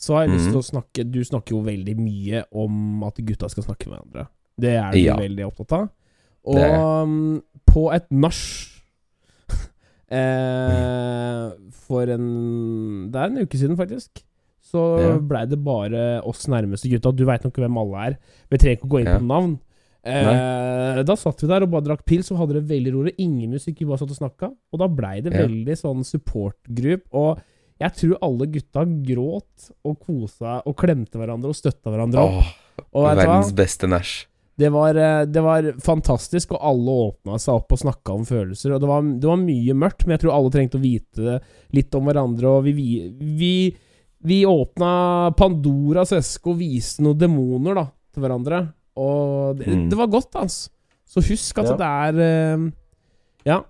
[0.00, 0.62] så har jeg lyst til mm.
[0.62, 4.24] å snakke Du snakker jo veldig mye om at gutta skal snakke med hverandre.
[4.56, 5.16] Det er du Ja.
[5.20, 5.90] veldig opptatt av.
[6.48, 8.71] Og Det mm, på et nach
[10.12, 14.22] eh, For en Det er en uke siden, faktisk.
[14.72, 15.18] Så Ja.
[15.18, 17.14] blei det bare oss nærmeste gutta.
[17.14, 18.18] Du veit nok hvem alle er.
[18.50, 19.18] Vi trenger ikke å gå inn Ja.
[19.18, 19.58] på navn.
[20.04, 23.14] Eh, da satt vi der og bare drakk pils og hadde det veldig rolig.
[23.18, 24.52] Ingen musikk, vi bare satt og snakka.
[24.72, 25.46] Og da blei det Ja.
[25.46, 27.02] veldig sånn support-group.
[27.12, 27.40] Og
[27.80, 32.18] jeg tror alle gutta gråt og kosa og klemte hverandre og støtta hverandre.
[32.18, 32.44] opp.
[32.94, 34.26] Åh, verdens beste nach.
[34.58, 38.74] Det var, eh, det var fantastisk, og alle åpna seg opp og snakka om følelser.
[38.74, 41.38] Og det var, det var mye mørkt, men jeg tror alle trengte å vite
[41.72, 42.52] litt om hverandre.
[42.58, 42.90] Og vi, vi,
[43.40, 43.54] vi,
[44.22, 48.62] vi åpna Pandoras eske og viste noen demoner da, til hverandre.
[49.00, 49.88] Og det, Mm.
[49.88, 50.68] det var godt, altså.
[51.08, 51.76] Så husk at Ja.
[51.76, 51.88] det
[52.20, 52.70] er eh,
[53.44, 53.62] Ja.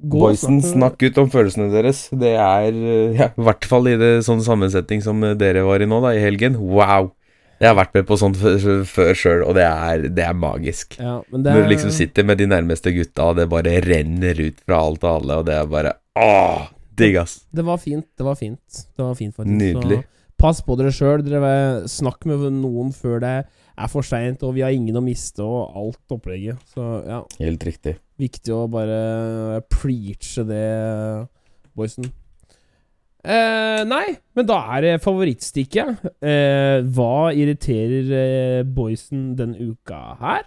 [0.00, 2.08] Gå Boysen, snakk ut om følelsene deres.
[2.08, 5.84] Det er eh, ja, I hvert fall i det sånn sammensetning som dere var i
[5.88, 6.56] nå, da, i helgen.
[6.56, 7.12] Wow!
[7.60, 10.96] Jeg har vært med på sånt før sjøl, og det er, det er magisk.
[10.96, 14.62] Ja, det Når du liksom sitter med de nærmeste gutta, og det bare renner ut
[14.64, 16.70] fra alt og alle, og det er bare Åh!
[17.00, 17.42] Digg, ass.
[17.52, 18.06] Det var fint.
[18.16, 18.80] Det var fint.
[18.96, 19.56] Det var fint faktisk.
[19.60, 20.00] Nydelig.
[20.02, 21.22] Så pass på dere sjøl.
[21.88, 25.76] Snakk med noen før det er for seint, og vi har ingen å miste, og
[25.76, 26.60] alt opplegget.
[26.72, 27.96] Så ja, Helt riktig.
[28.20, 30.64] viktig å bare preache det,
[31.76, 32.08] boysen.
[33.20, 34.06] Eh, nei,
[34.36, 36.06] men da er det favorittstikket.
[36.24, 40.46] Uh, hva irriterer uh, boysen denne uka her?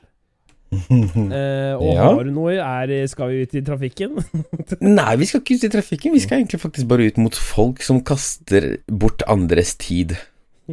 [0.73, 2.07] Og Ja.
[2.07, 2.55] har du noe?
[2.57, 4.17] Er, skal vi ut i trafikken?
[4.81, 6.15] Nei, vi skal ikke ut i trafikken.
[6.17, 10.15] Vi skal egentlig faktisk bare ut mot folk som kaster bort andres tid.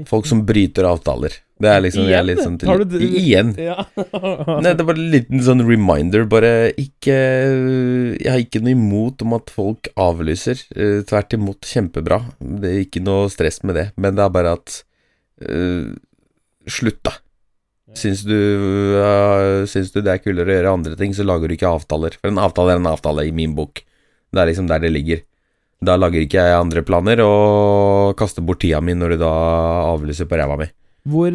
[0.09, 1.37] Folk som bryter avtaler.
[1.61, 3.01] Det er liksom jeg er litt sånn til, det?
[3.05, 3.53] Igjen.
[3.71, 3.85] ja.
[3.95, 6.25] Nei, det er bare en liten sånn reminder.
[6.31, 7.17] Bare ikke
[8.17, 10.63] Jeg har ikke noe imot om at folk avlyser.
[10.73, 12.23] Uh, tvert imot, kjempebra.
[12.41, 13.91] Det er ikke noe stress med det.
[14.01, 14.81] Men det er bare at
[15.45, 15.91] uh,
[16.71, 17.17] Slutt, da.
[17.99, 18.37] Syns du,
[18.97, 22.17] uh, syns du det er kulere å gjøre andre ting, så lager du ikke avtaler.
[22.21, 23.83] For en avtale er en avtale i min bok.
[24.31, 25.25] Det er liksom der det ligger.
[25.85, 29.33] Da lager ikke jeg andre planer og kaster bort tida mi når du da
[29.91, 30.69] avlyser på ræva mi.
[31.09, 31.33] Hvor,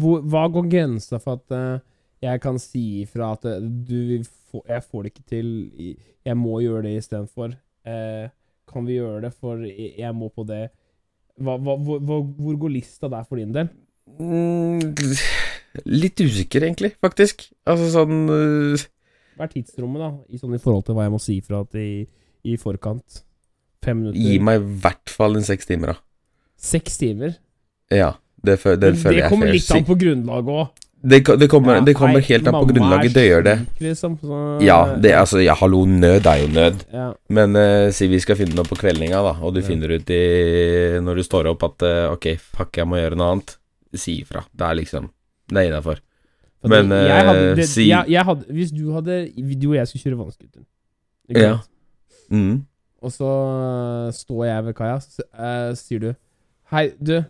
[0.00, 1.84] hvor, hva går grensa for at uh,
[2.24, 5.48] jeg kan si ifra at uh, du få, Jeg får det ikke til,
[6.26, 7.54] jeg må gjøre det istedenfor.
[7.86, 8.26] Uh,
[8.66, 10.66] kan vi gjøre det, for jeg, jeg må på det
[11.36, 13.68] hva, hva, hvor, hvor, går lista der for din del?
[14.16, 14.94] Mm,
[15.84, 17.48] litt usikker, egentlig, faktisk.
[17.68, 18.86] Altså sånn uh...
[19.36, 21.76] Hva er tidsrommet, da, i, sånn, i forhold til hva jeg må si ifra at
[21.76, 22.06] i,
[22.48, 23.20] i forkant?
[23.84, 24.22] Fem minutter?
[24.22, 26.00] Gi meg i hvert fall en seks timer, da.
[26.56, 27.36] Seks timer?
[27.92, 28.14] Ja,
[28.46, 28.82] det, føler
[29.22, 30.82] det kommer litt an på grunnlaget òg.
[31.06, 33.12] Det, det kommer, det kommer helt an på grunnlaget.
[33.14, 33.54] Det gjør det.
[33.84, 36.80] Liksom, så, Ja, det, altså, ja, hallo, nød er jo nød.
[36.92, 37.10] ja.
[37.28, 40.22] Men uh, si vi skal finne noe på kveldinga, da, og du finner ut i
[41.04, 43.54] når du står opp at uh, ok, fuck, jeg må gjøre noe annet.
[43.94, 44.42] Si ifra.
[44.52, 45.06] Det er liksom
[45.52, 46.00] Det er innafor.
[46.66, 49.16] Men, jeg hadde, eh, det, si- jeg, jeg hadde, Hvis du hadde
[49.60, 50.64] Du og jeg skulle kjøre vannscooter,
[51.30, 51.52] Ja.
[52.32, 52.64] Mm.
[53.02, 53.28] og så
[54.16, 55.22] står jeg ved kaia, så
[55.78, 56.08] sier du
[56.72, 57.20] Hei, du,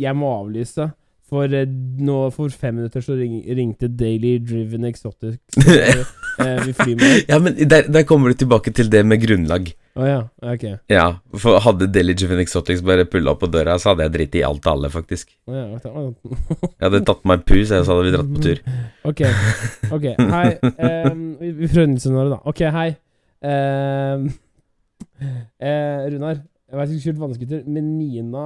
[0.00, 0.90] jeg må avlyse.
[1.24, 1.70] For øh,
[2.04, 5.38] nå for fem minutter så ring, ringte Daily Driven Exotic
[6.66, 9.70] Vi flyr med Ja, men der, der kommer du tilbake til det med grunnlag.
[9.94, 10.64] Å ja, ok.
[10.90, 11.04] Ja,
[11.38, 14.66] for hadde Deli Jiven Exotics bare pulla på døra, så hadde jeg dritt i alt
[14.66, 15.30] og alle, faktisk.
[15.46, 15.68] Oh, ja.
[15.78, 18.62] Jeg hadde tatt meg en pus, og så hadde vi dratt på tur.
[19.10, 19.20] Ok,
[19.92, 20.44] ok, hei
[21.12, 22.90] um, Vi prøver da Ok, hei
[23.44, 24.30] Um,
[25.60, 28.44] uh, Runar Jeg vet ikke kjørt vannskuter Men Nina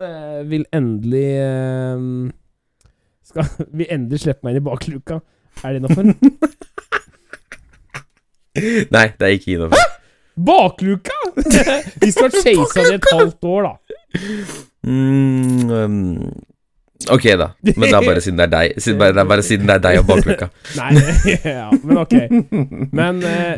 [0.00, 2.30] eh, Vil endelig ehm,
[3.26, 3.44] Skal
[3.78, 5.20] Vil endelig slippe meg inn i bakluka
[5.62, 6.04] Er det innafor?
[8.92, 9.92] Nei, det er ikke innafor.
[10.36, 11.16] bakluka?
[12.02, 13.74] Vi skal chase det i et halvt år da
[14.82, 16.32] Mm, um,
[17.14, 17.46] ok, da.
[17.62, 18.72] Men det er bare siden det er deg.
[18.82, 20.48] Siden, bare, det er bare siden det er deg og bakluka.
[20.74, 20.90] Nei,
[21.46, 22.16] ja, men ok
[22.98, 23.54] Men eh,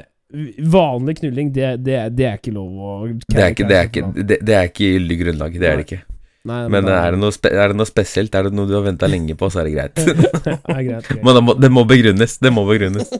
[0.68, 2.92] Vanlig knulling det, det, det er ikke lov å
[3.24, 5.56] Det er ikke, det er ikke, det, det er ikke gyldig grunnlag.
[5.62, 6.00] Det er det ikke.
[6.44, 8.82] Nei, Men da- er det, noe er det noe spesielt, er det noe du har
[8.84, 9.96] venta lenge på, så er det greit.
[10.44, 11.22] Ja, greit, greit.
[11.24, 12.34] Men det må, det må begrunnes.
[12.44, 13.08] Det må begrunnes.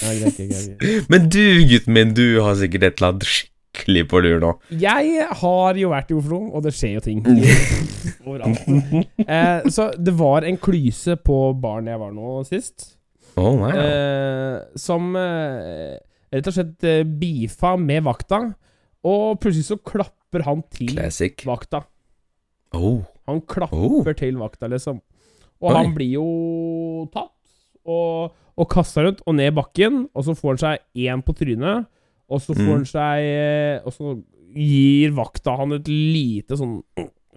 [0.00, 1.08] Ja, greit, greit.
[1.12, 4.50] Men du, gutten min, du har sikkert et eller annet skikkelig på lur nå.
[4.80, 7.20] Jeg har jo vært i Oslo, og det skjer jo ting.
[9.26, 12.88] Eh, så det var en klyse på baren jeg var nå sist,
[13.36, 13.72] oh, nei.
[13.76, 15.98] eh, som eh,
[16.32, 18.42] rett og slett eh, beefa med vakta,
[19.06, 19.78] og plutselig så
[20.30, 21.34] klapper han til Classic.
[21.46, 21.84] vakta.
[22.74, 23.02] Oh.
[23.26, 24.12] Han klapper Oh.
[24.14, 25.00] til vakta, liksom.
[25.60, 25.76] Og Oi.
[25.76, 27.32] han blir jo tatt,
[27.84, 30.78] og, og kasta rundt og ned bakken, og så får han seg
[31.10, 31.86] én på trynet,
[32.30, 32.76] og så får Mm.
[32.76, 34.22] han seg eh, Og så
[34.54, 36.82] gir vakta han et lite sånn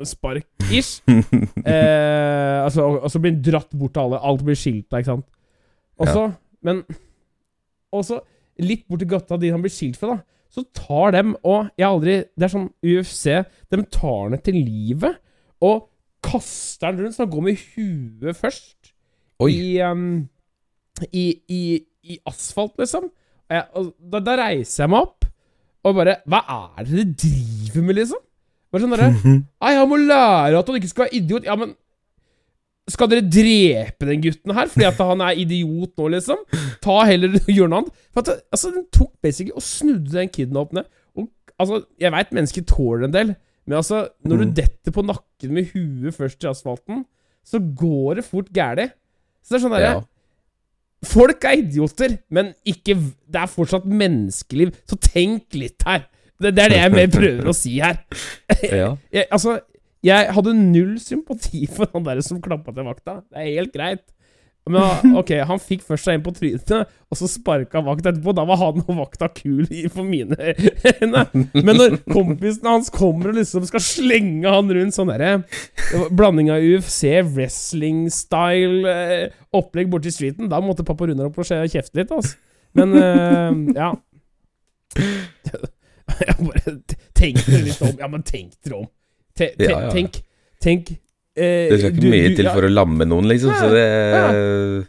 [0.03, 1.01] spark-ish.
[1.65, 4.19] eh, altså, og, så blir han dratt bort av alle.
[4.21, 5.25] Alt blir skilta, ikke sant.
[5.99, 6.23] Og så,
[6.61, 6.83] men
[7.93, 8.21] også
[8.59, 10.23] litt bort til gata de han blir skilt fra, da,
[10.53, 13.23] så tar dem og Jeg har aldri Det er sånn UFC.
[13.73, 15.17] De tar den til livet
[15.63, 15.87] og
[16.23, 18.93] kaster den rundt, så den går med huet først
[19.43, 19.49] Oi.
[19.49, 20.23] i, um,
[21.09, 21.61] i, i,
[22.03, 23.07] i asfalt, liksom.
[23.07, 25.29] Og jeg, da, da reiser jeg meg opp
[25.83, 26.43] og bare Hva
[26.77, 28.21] er det dere driver med, liksom?
[28.71, 29.09] Bare sånn derre
[29.79, 31.47] han må lære at han ikke skal være idiot.
[31.47, 31.75] Ja, men
[32.91, 36.41] skal dere drepe den gutten her fordi at han er idiot nå, liksom?
[36.83, 37.93] Ta heller Gjør noe annet.
[38.11, 40.89] For at, altså, Den tok basically og snudde den kiden opp ned.
[41.15, 41.29] Og,
[41.59, 44.53] altså, Jeg veit mennesker tåler en del, men altså, når du Mm.
[44.57, 47.05] detter på nakken med huet først i asfalten,
[47.45, 48.89] så går det fort gæli.
[49.43, 50.01] Så det er sånn derre Ja.
[51.03, 56.05] Folk er idioter, men ikke Det er fortsatt menneskeliv, så tenk litt her.
[56.39, 57.97] Det, det er det jeg mer prøver å si her.
[58.71, 58.95] ja.
[59.13, 59.59] Jeg, altså,
[60.03, 63.21] jeg hadde null sympati for han der som klappa til vakta.
[63.31, 64.03] Det er helt greit.
[64.63, 66.69] Men ok, han fikk først seg inn på trynet,
[67.11, 68.31] og så sparka vakta etterpå.
[68.37, 71.25] Da var han og vakta kul i- for mine øyne.
[71.51, 75.33] Men når kompisen hans kommer og liksom skal slenge han rundt sånn derre
[76.15, 81.99] Blanding av UFC, wrestling-style eh, opplegg borti streeten, da måtte pappa Runar opp og kjefte
[81.99, 82.39] litt, altså.
[82.79, 83.91] Men uh, ja.
[86.23, 86.73] Jeg bare
[87.17, 87.93] tenkte litt om.
[87.99, 88.87] Ja, men tenk dere om.
[89.35, 89.89] Te, te, Ja, ja.
[89.93, 90.19] Tenk
[90.63, 90.91] Tenk
[91.35, 93.85] eh, Det skal ikke du- mye du- til for å lamme noen, liksom, så det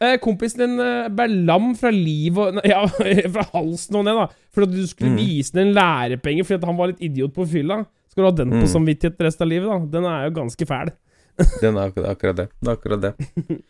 [0.05, 4.27] Eh, kompisen din eh, ble lam fra livet og Ja, fra halsen og ned, da.
[4.53, 5.19] For at du skulle Mm.
[5.19, 7.85] vise ham en lærepenge fordi han var litt idiot på fylla.
[8.11, 8.73] Skal du ha den på Mm.
[8.75, 9.79] samvittighet resten av livet, da?
[9.99, 10.93] Den er jo ganske fæl.
[11.61, 12.49] Den er akkurat, det.
[12.63, 13.15] Det er akkurat det.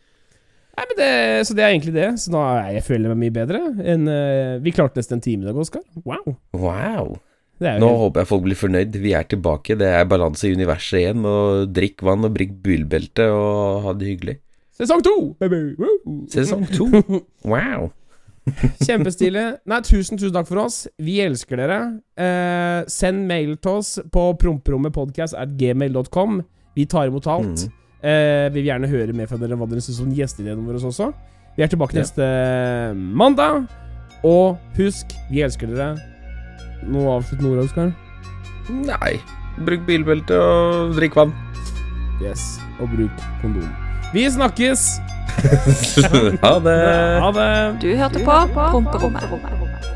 [0.75, 2.09] Nei, men det, Så det er egentlig det.
[2.19, 5.43] Så er jeg føler jeg meg mye bedre enn eh, Vi klarte nesten en time
[5.45, 5.81] i dag, Oskar.
[6.05, 6.37] Wow.
[6.53, 7.15] Wow.
[7.65, 8.93] Nå helt, håper jeg folk blir fornøyd.
[9.03, 9.77] Vi er tilbake.
[9.81, 11.21] Det er balanse i universet igjen.
[11.29, 11.45] Og
[11.75, 14.37] drikk vann og brikk bilbelte og ha det hyggelig.
[14.75, 15.17] Sesong to!
[15.41, 15.61] Baby.
[15.79, 16.25] Woo!
[16.33, 16.87] Sesong to.
[17.45, 17.91] Wow.
[18.85, 19.45] Kjempestilig.
[19.71, 20.77] Nei, tusen, tusen takk for oss.
[21.01, 21.79] Vi elsker dere.
[22.21, 26.31] Eh, send mail til oss på promperommetpodcast.gmail.com.
[26.77, 27.59] Vi tar imot alt.
[27.65, 27.71] Mm.
[28.05, 31.07] Eh, vi vil gjerne høre mer fra dere hva dere syns om gjesteideene våre også.
[31.57, 32.01] Vi er tilbake Ja.
[32.03, 32.25] neste
[32.95, 33.65] mandag.
[34.25, 35.95] Og husk, vi elsker dere.
[36.91, 37.93] Noe avsluttende ord, Oskar?
[38.69, 39.15] Nei.
[39.65, 41.35] Bruk bilbelte og drikk vann.
[42.23, 42.59] Yes.
[42.81, 43.69] Og bruk kondom.
[44.15, 44.87] Vi snakkes!
[46.45, 46.79] ha det.
[47.25, 47.51] Ha det!
[47.83, 49.94] Du hørte på Promperommet.